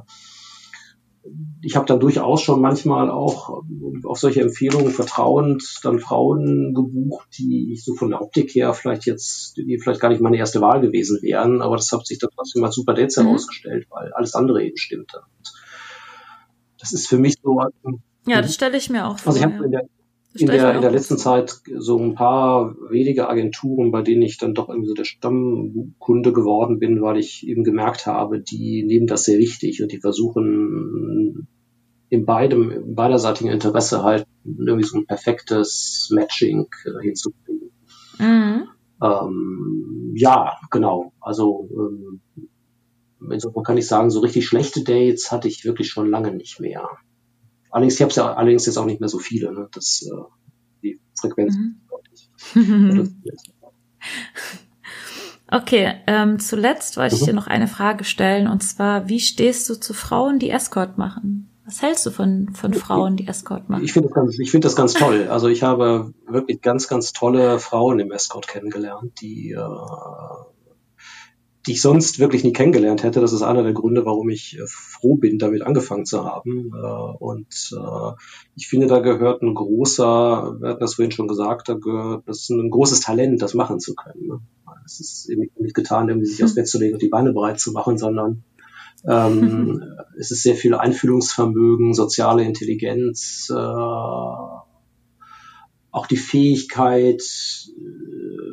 [1.61, 3.63] ich habe dann durchaus schon manchmal auch
[4.03, 9.05] auf solche Empfehlungen vertrauend dann Frauen gebucht, die ich so von der Optik her vielleicht
[9.05, 12.31] jetzt, die vielleicht gar nicht meine erste Wahl gewesen wären, aber das hat sich dann
[12.35, 13.27] trotzdem als super Dates mhm.
[13.27, 15.21] herausgestellt, weil alles andere eben stimmte.
[16.79, 17.59] Das ist für mich so.
[18.25, 19.33] Ja, das stelle ich mir auch vor.
[19.33, 19.85] Also ich habe in der
[20.33, 24.53] in der, in der letzten Zeit so ein paar wenige Agenturen, bei denen ich dann
[24.53, 29.25] doch irgendwie so der Stammkunde geworden bin, weil ich eben gemerkt habe, die nehmen das
[29.25, 31.47] sehr wichtig und die versuchen
[32.09, 37.71] in beidem, in beiderseitigen Interesse halt irgendwie so ein perfektes Matching äh, hinzukriegen.
[38.19, 38.67] Mhm.
[39.01, 41.13] Ähm, ja, genau.
[41.19, 42.21] Also ähm,
[43.31, 46.87] insofern kann ich sagen, so richtig schlechte Dates hatte ich wirklich schon lange nicht mehr.
[47.71, 49.51] Allerdings, ich habe ja allerdings jetzt auch nicht mehr so viele.
[49.53, 49.69] Ne?
[49.73, 50.09] Das, äh,
[50.83, 51.77] die Frequenz mhm.
[55.53, 57.25] Okay, ähm, zuletzt wollte ich mhm.
[57.25, 61.49] dir noch eine Frage stellen und zwar, wie stehst du zu Frauen, die Escort machen?
[61.65, 63.83] Was hältst du von, von Frauen, die Escort machen?
[63.83, 65.27] Ich finde das, ganz, ich finde das ganz toll.
[65.29, 69.59] Also ich habe wirklich ganz, ganz tolle Frauen im Escort kennengelernt, die äh,
[71.67, 73.21] die ich sonst wirklich nie kennengelernt hätte.
[73.21, 76.71] Das ist einer der Gründe, warum ich äh, froh bin, damit angefangen zu haben.
[76.73, 78.11] Äh, und äh,
[78.55, 82.39] ich finde, da gehört ein großer, wir hatten das vorhin schon gesagt, da gehört, das
[82.39, 84.27] ist ein großes Talent, das machen zu können.
[84.27, 84.39] Ne?
[84.85, 87.59] Es ist eben nicht getan, irgendwie sich aufs Bett zu legen und die Beine bereit
[87.59, 88.43] zu machen, sondern
[89.07, 89.83] ähm,
[90.17, 93.55] es ist sehr viel Einfühlungsvermögen, soziale Intelligenz, äh,
[95.93, 97.21] auch die Fähigkeit,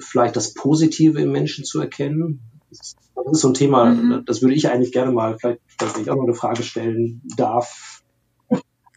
[0.01, 2.58] vielleicht das Positive im Menschen zu erkennen.
[2.71, 2.97] Das
[3.33, 4.25] ist so ein Thema, mhm.
[4.27, 8.03] das würde ich eigentlich gerne mal, vielleicht, wenn ich auch noch eine Frage stellen darf.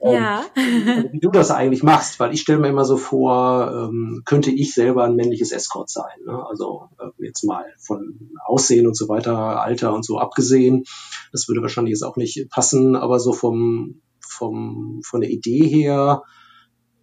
[0.03, 0.45] Ja.
[0.55, 4.49] Ähm, wie du das eigentlich machst, weil ich stelle mir immer so vor, ähm, könnte
[4.49, 6.17] ich selber ein männliches Escort sein.
[6.25, 6.43] Ne?
[6.47, 10.85] Also äh, jetzt mal von Aussehen und so weiter, Alter und so abgesehen.
[11.31, 16.23] Das würde wahrscheinlich jetzt auch nicht passen, aber so vom, vom von der Idee her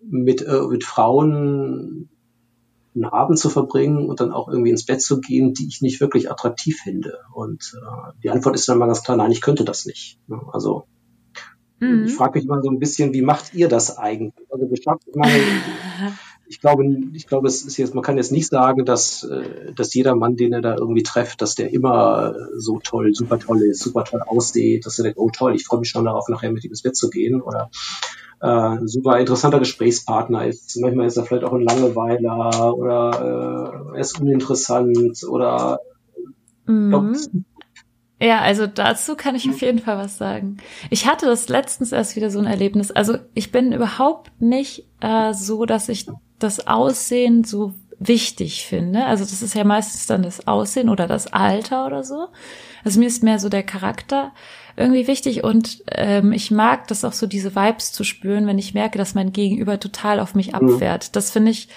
[0.02, 2.10] mit, äh, mit Frauen
[2.94, 6.00] einen Abend zu verbringen und dann auch irgendwie ins Bett zu gehen, die ich nicht
[6.00, 7.18] wirklich attraktiv finde.
[7.32, 10.18] Und äh, die Antwort ist dann mal ganz klar, nein, ich könnte das nicht.
[10.52, 10.86] Also
[11.80, 12.04] mhm.
[12.06, 14.46] ich frage mich mal so ein bisschen, wie macht ihr das eigentlich?
[14.50, 15.32] Also ich, meine,
[16.48, 19.94] ich glaube, ich glaube, es ist jetzt, man kann jetzt nicht sagen, dass, äh, dass
[19.94, 23.82] jeder Mann, den er da irgendwie trefft, dass der immer so toll, super toll ist,
[23.82, 26.64] super toll aussieht, dass er denkt, oh toll, ich freue mich schon darauf, nachher mit
[26.64, 27.70] ihm ins Bett zu gehen oder
[28.40, 30.78] äh, super interessanter Gesprächspartner ist.
[30.80, 35.80] Manchmal ist er vielleicht auch ein Langeweiler oder äh, er ist uninteressant oder
[36.66, 37.44] mhm.
[38.20, 40.58] ja, also dazu kann ich auf jeden Fall was sagen.
[40.88, 42.90] Ich hatte das letztens erst wieder so ein Erlebnis.
[42.90, 46.06] Also ich bin überhaupt nicht äh, so, dass ich
[46.38, 49.04] das Aussehen so wichtig finde.
[49.04, 52.28] Also das ist ja meistens dann das Aussehen oder das Alter oder so.
[52.84, 54.32] Also mir ist mehr so der Charakter
[54.76, 58.74] irgendwie wichtig und ähm, ich mag das auch so, diese Vibes zu spüren, wenn ich
[58.74, 60.54] merke, dass mein Gegenüber total auf mich mhm.
[60.54, 61.16] abfährt.
[61.16, 61.68] Das finde ich,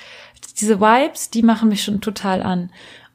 [0.59, 2.69] diese Vibes, die machen mich schon total an.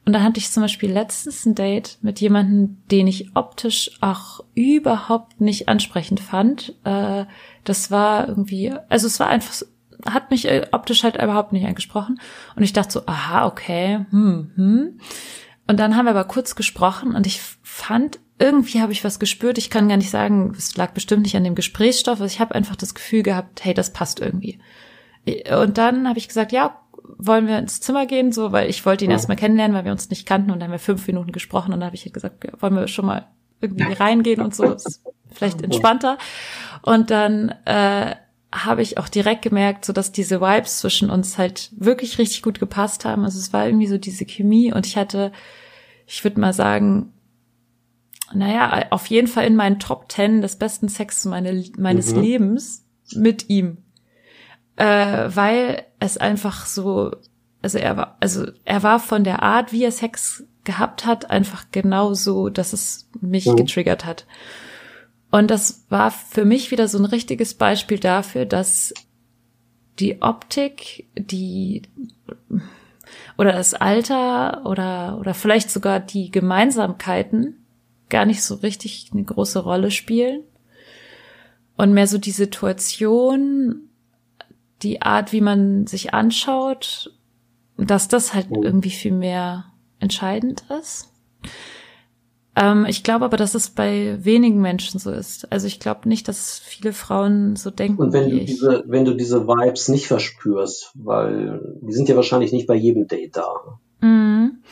[0.05, 4.41] Und da hatte ich zum Beispiel letztens ein Date mit jemandem, den ich optisch auch
[4.53, 6.75] überhaupt nicht ansprechend fand.
[6.85, 7.25] Äh,
[7.65, 9.65] das war irgendwie, also es war einfach,
[10.05, 12.19] hat mich äh, optisch halt überhaupt nicht angesprochen.
[12.55, 14.99] Und ich dachte so, aha, okay, hm, hm.
[15.67, 19.57] Und dann haben wir aber kurz gesprochen und ich fand irgendwie habe ich was gespürt.
[19.57, 22.21] Ich kann gar nicht sagen, es lag bestimmt nicht an dem Gesprächsstoff.
[22.21, 24.59] Also ich habe einfach das Gefühl gehabt, hey, das passt irgendwie.
[25.51, 26.79] Und dann habe ich gesagt, ja,
[27.17, 29.15] wollen wir ins Zimmer gehen, so, weil ich wollte ihn ja.
[29.15, 31.79] erstmal kennenlernen, weil wir uns nicht kannten und dann haben wir fünf Minuten gesprochen und
[31.79, 33.27] dann habe ich halt gesagt, ja, wollen wir schon mal
[33.59, 36.17] irgendwie reingehen und so, ist vielleicht entspannter.
[36.83, 38.15] Und dann äh,
[38.65, 42.59] habe ich auch direkt gemerkt, so dass diese Vibes zwischen uns halt wirklich richtig gut
[42.59, 43.23] gepasst haben.
[43.23, 45.31] Also es war irgendwie so diese Chemie und ich hatte,
[46.05, 47.13] ich würde mal sagen,
[48.33, 52.21] naja, auf jeden Fall in meinen Top Ten des besten Sex meine, meines mhm.
[52.21, 52.85] Lebens
[53.15, 53.77] mit ihm.
[54.75, 57.11] Äh, weil es einfach so,
[57.61, 61.65] also er war, also er war von der Art, wie er Sex gehabt hat, einfach
[61.71, 63.55] genau so, dass es mich mhm.
[63.55, 64.27] getriggert hat.
[65.29, 68.93] Und das war für mich wieder so ein richtiges Beispiel dafür, dass
[69.99, 71.83] die Optik, die
[73.37, 77.65] oder das Alter oder oder vielleicht sogar die Gemeinsamkeiten
[78.09, 80.43] gar nicht so richtig eine große Rolle spielen
[81.75, 83.89] und mehr so die Situation,
[84.81, 87.13] die Art, wie man sich anschaut,
[87.77, 88.63] dass das halt oh.
[88.63, 89.65] irgendwie viel mehr
[89.99, 91.11] entscheidend ist.
[92.57, 95.51] Ähm, ich glaube aber, dass es bei wenigen Menschen so ist.
[95.51, 98.01] Also ich glaube nicht, dass viele Frauen so denken.
[98.01, 102.51] Und wenn du diese, wenn du diese Vibes nicht verspürst, weil die sind ja wahrscheinlich
[102.51, 103.79] nicht bei jedem Date da.
[104.01, 104.63] Mhm.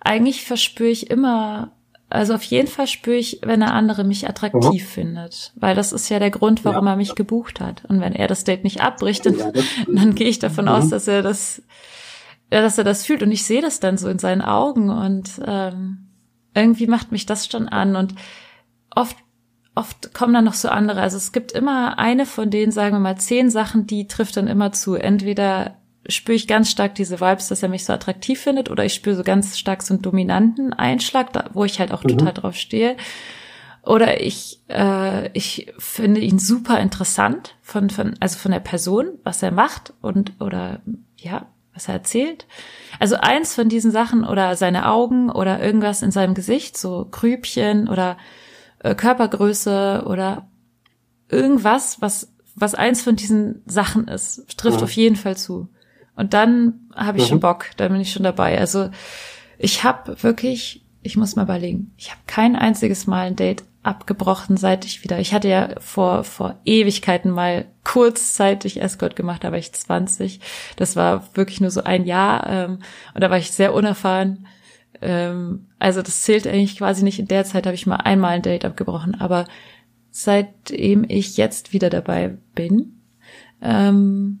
[0.00, 1.72] Eigentlich verspüre ich immer
[2.12, 4.88] also auf jeden Fall spüre ich, wenn der andere mich attraktiv mhm.
[4.88, 6.94] findet, weil das ist ja der Grund, warum ja.
[6.94, 7.84] er mich gebucht hat.
[7.84, 9.52] Und wenn er das Date nicht abbricht, dann, ja,
[9.86, 10.72] dann gehe ich davon mhm.
[10.72, 11.62] aus, dass er das,
[12.52, 13.22] ja, dass er das fühlt.
[13.22, 16.09] Und ich sehe das dann so in seinen Augen und ähm,
[16.54, 17.96] irgendwie macht mich das schon an.
[17.96, 18.14] Und
[18.94, 19.16] oft,
[19.74, 21.00] oft kommen dann noch so andere.
[21.00, 24.48] Also es gibt immer eine von denen, sagen wir mal, zehn Sachen, die trifft dann
[24.48, 24.94] immer zu.
[24.94, 25.76] Entweder
[26.08, 29.16] spüre ich ganz stark diese Vibes, dass er mich so attraktiv findet, oder ich spüre
[29.16, 32.18] so ganz stark so einen dominanten Einschlag, da, wo ich halt auch mhm.
[32.18, 32.96] total drauf stehe.
[33.82, 39.42] Oder ich, äh, ich finde ihn super interessant von, von, also von der Person, was
[39.42, 40.80] er macht und oder
[41.16, 42.46] ja, was er erzählt.
[42.98, 47.88] Also eins von diesen Sachen oder seine Augen oder irgendwas in seinem Gesicht, so Grübchen
[47.88, 48.16] oder
[48.80, 50.48] äh, Körpergröße oder
[51.28, 54.84] irgendwas, was was eins von diesen Sachen ist, trifft ja.
[54.84, 55.68] auf jeden Fall zu.
[56.16, 57.28] Und dann habe ich mhm.
[57.28, 58.58] schon Bock, dann bin ich schon dabei.
[58.58, 58.90] Also
[59.58, 64.56] ich habe wirklich, ich muss mal überlegen, ich habe kein einziges Mal ein Date abgebrochen,
[64.56, 69.58] seit ich wieder, ich hatte ja vor, vor Ewigkeiten mal kurzzeitig Escort gemacht, da war
[69.58, 70.40] ich 20.
[70.76, 72.80] Das war wirklich nur so ein Jahr ähm,
[73.14, 74.46] und da war ich sehr unerfahren.
[75.00, 77.18] Ähm, also das zählt eigentlich quasi nicht.
[77.18, 79.46] In der Zeit habe ich mal einmal ein Date abgebrochen, aber
[80.10, 83.00] seitdem ich jetzt wieder dabei bin,
[83.62, 84.40] ähm,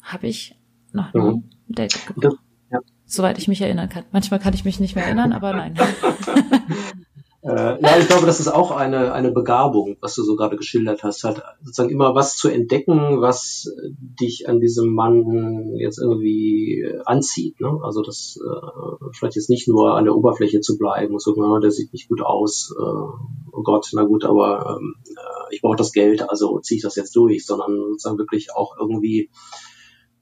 [0.00, 0.58] habe ich
[0.92, 1.44] noch nie mhm.
[1.68, 2.38] ein Date abgebrochen.
[2.70, 2.78] Ja.
[3.04, 4.04] Soweit ich mich erinnern kann.
[4.12, 5.74] Manchmal kann ich mich nicht mehr erinnern, aber nein.
[7.44, 11.02] Äh, ja, ich glaube, das ist auch eine, eine Begabung, was du so gerade geschildert
[11.02, 13.68] hast, halt sozusagen immer was zu entdecken, was
[13.98, 17.60] dich an diesem Mann jetzt irgendwie anzieht.
[17.60, 17.80] Ne?
[17.82, 21.72] Also das äh, vielleicht jetzt nicht nur an der Oberfläche zu bleiben so, na, der
[21.72, 25.90] sieht nicht gut aus, äh, oh Gott, na gut, aber ähm, äh, ich brauche das
[25.90, 29.30] Geld, also ziehe ich das jetzt durch, sondern sozusagen wirklich auch irgendwie,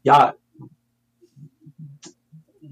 [0.03, 0.35] ja,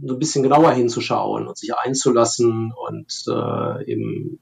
[0.02, 4.38] so ein bisschen genauer hinzuschauen und sich einzulassen und äh, eben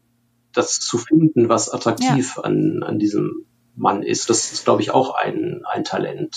[0.52, 2.42] das zu finden, was attraktiv ja.
[2.42, 4.30] an, an diesem Mann ist.
[4.30, 6.36] Das ist, glaube ich, auch ein, ein Talent.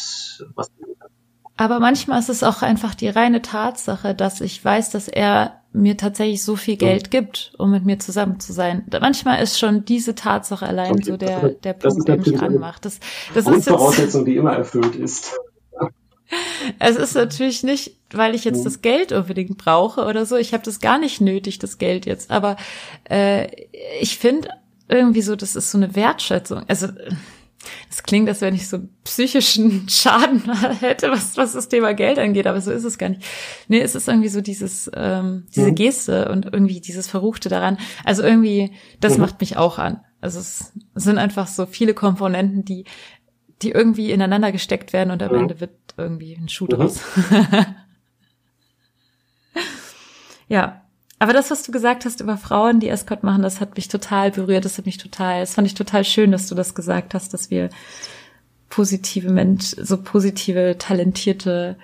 [1.58, 5.98] Aber manchmal ist es auch einfach die reine Tatsache, dass ich weiß, dass er mir
[5.98, 7.10] tatsächlich so viel Geld mhm.
[7.12, 8.86] gibt, um mit mir zusammen zu sein.
[9.00, 11.04] Manchmal ist schon diese Tatsache allein okay.
[11.04, 12.86] so der, der Punkt, der mich anmacht.
[12.86, 13.00] Das,
[13.34, 15.38] das ist Voraussetzung, die immer erfüllt ist.
[16.78, 20.36] Es ist natürlich nicht, weil ich jetzt das Geld unbedingt brauche oder so.
[20.36, 22.32] Ich habe das gar nicht nötig, das Geld jetzt.
[22.32, 22.57] Aber
[23.10, 23.47] äh,
[24.01, 24.49] ich finde
[24.88, 26.64] irgendwie so, das ist so eine Wertschätzung.
[26.68, 26.88] Also
[27.89, 32.47] es klingt, als wenn ich so psychischen Schaden hätte, was, was das Thema Geld angeht,
[32.47, 33.24] aber so ist es gar nicht.
[33.68, 37.78] Nee, es ist irgendwie so dieses, ähm, diese Geste und irgendwie dieses Verruchte daran.
[38.03, 39.22] Also irgendwie, das mhm.
[39.22, 40.01] macht mich auch an.
[40.22, 42.86] Also es sind einfach so viele Komponenten, die
[43.62, 45.41] die irgendwie ineinander gesteckt werden und am mhm.
[45.41, 46.70] Ende wird irgendwie ein Schuh mhm.
[46.70, 47.01] draus.
[50.50, 50.82] ja.
[51.20, 54.32] Aber das, was du gesagt hast über Frauen, die Escort machen, das hat mich total
[54.32, 54.64] berührt.
[54.64, 57.50] Das hat mich total, das fand ich total schön, dass du das gesagt hast, dass
[57.50, 57.70] wir
[58.70, 61.78] positive Mensch, so positive, talentierte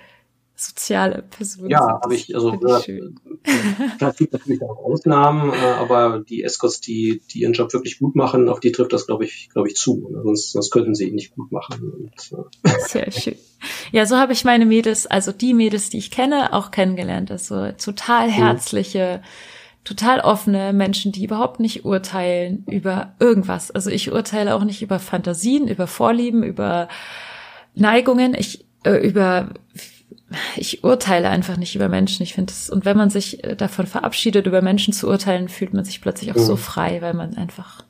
[0.58, 3.02] soziale Person ja, habe ich, also ich äh,
[3.98, 8.16] vielleicht gibt natürlich auch Ausnahmen, äh, aber die Escorts, die, die ihren Job wirklich gut
[8.16, 10.08] machen, auf die trifft das, glaube ich, glaube ich, zu.
[10.10, 10.22] Ne?
[10.22, 11.92] Sonst, sonst könnten sie ihn nicht gut machen.
[11.92, 12.70] Und, äh.
[12.88, 13.36] Sehr schön.
[13.92, 17.30] Ja, so habe ich meine Mädels, also die Mädels, die ich kenne, auch kennengelernt.
[17.30, 18.32] Also total mhm.
[18.32, 19.84] herzliche, mhm.
[19.84, 23.70] total offene Menschen, die überhaupt nicht urteilen über irgendwas.
[23.70, 26.88] Also ich urteile auch nicht über Fantasien, über Vorlieben, über
[27.74, 28.32] Neigungen.
[28.32, 29.50] Ich äh, über
[30.56, 32.22] ich urteile einfach nicht über Menschen.
[32.22, 35.72] Ich finde es, und wenn man sich äh, davon verabschiedet, über Menschen zu urteilen, fühlt
[35.72, 36.44] man sich plötzlich auch mhm.
[36.44, 37.84] so frei, weil man einfach,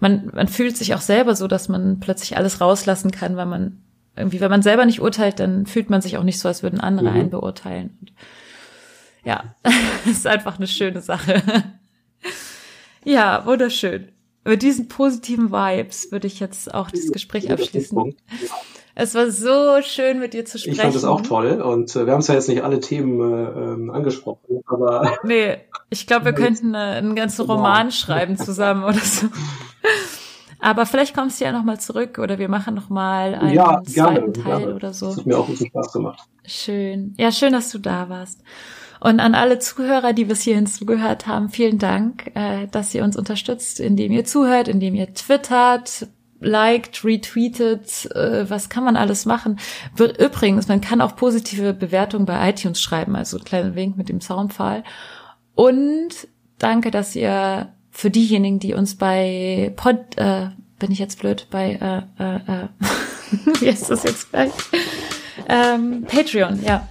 [0.00, 3.82] man, man fühlt sich auch selber so, dass man plötzlich alles rauslassen kann, weil man
[4.16, 6.80] irgendwie, wenn man selber nicht urteilt, dann fühlt man sich auch nicht so, als würden
[6.80, 7.16] andere mhm.
[7.16, 7.96] einen beurteilen.
[8.00, 8.12] Und
[9.24, 9.54] ja,
[10.10, 11.42] ist einfach eine schöne Sache.
[13.04, 14.12] ja, wunderschön.
[14.44, 18.16] Mit diesen positiven Vibes würde ich jetzt auch das Gespräch abschließen.
[18.94, 20.74] Es war so schön, mit dir zu sprechen.
[20.74, 23.72] Ich fand es auch toll und äh, wir haben zwar jetzt nicht alle Themen äh,
[23.72, 25.16] ähm, angesprochen, aber.
[25.24, 25.58] Nee,
[25.90, 29.28] ich glaube, wir könnten äh, einen ganzen Roman schreiben zusammen oder so.
[30.60, 34.32] Aber vielleicht kommst du ja nochmal zurück oder wir machen nochmal einen Ja, zweiten gerne,
[34.32, 34.74] Teil gerne.
[34.74, 35.06] oder so.
[35.06, 36.20] Das hat mir auch richtig Spaß gemacht.
[36.46, 37.14] Schön.
[37.18, 38.42] Ja, schön, dass du da warst.
[39.00, 43.16] Und an alle Zuhörer, die bis hierhin zugehört haben, vielen Dank, äh, dass ihr uns
[43.16, 46.06] unterstützt, indem ihr zuhört, indem ihr twittert,
[46.42, 49.58] liked, retweetet, äh, was kann man alles machen.
[49.96, 54.08] Wir- Übrigens, man kann auch positive Bewertungen bei iTunes schreiben, also ein kleiner Wink mit
[54.08, 54.84] dem Soundfall.
[55.54, 56.10] Und
[56.58, 61.72] danke, dass ihr für diejenigen, die uns bei Pod, äh, bin ich jetzt blöd, bei,
[62.18, 62.68] äh, äh, äh,
[63.60, 64.50] wie heißt das jetzt gleich?
[65.48, 66.88] Ähm, Patreon, ja.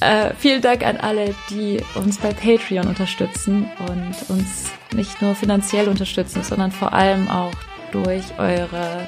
[0.00, 5.88] Äh, vielen Dank an alle, die uns bei Patreon unterstützen und uns nicht nur finanziell
[5.88, 7.52] unterstützen, sondern vor allem auch
[7.92, 9.06] durch eure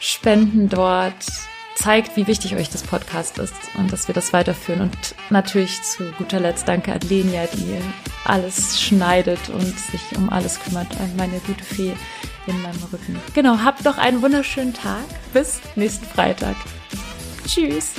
[0.00, 1.14] Spenden dort
[1.74, 4.82] zeigt, wie wichtig euch das Podcast ist und dass wir das weiterführen.
[4.82, 7.78] Und natürlich zu guter Letzt danke an Lenia, die
[8.24, 11.94] alles schneidet und sich um alles kümmert, meine gute Fee
[12.46, 13.18] in meinem Rücken.
[13.34, 15.04] Genau, habt doch einen wunderschönen Tag.
[15.32, 16.56] Bis nächsten Freitag.
[17.46, 17.94] Tschüss.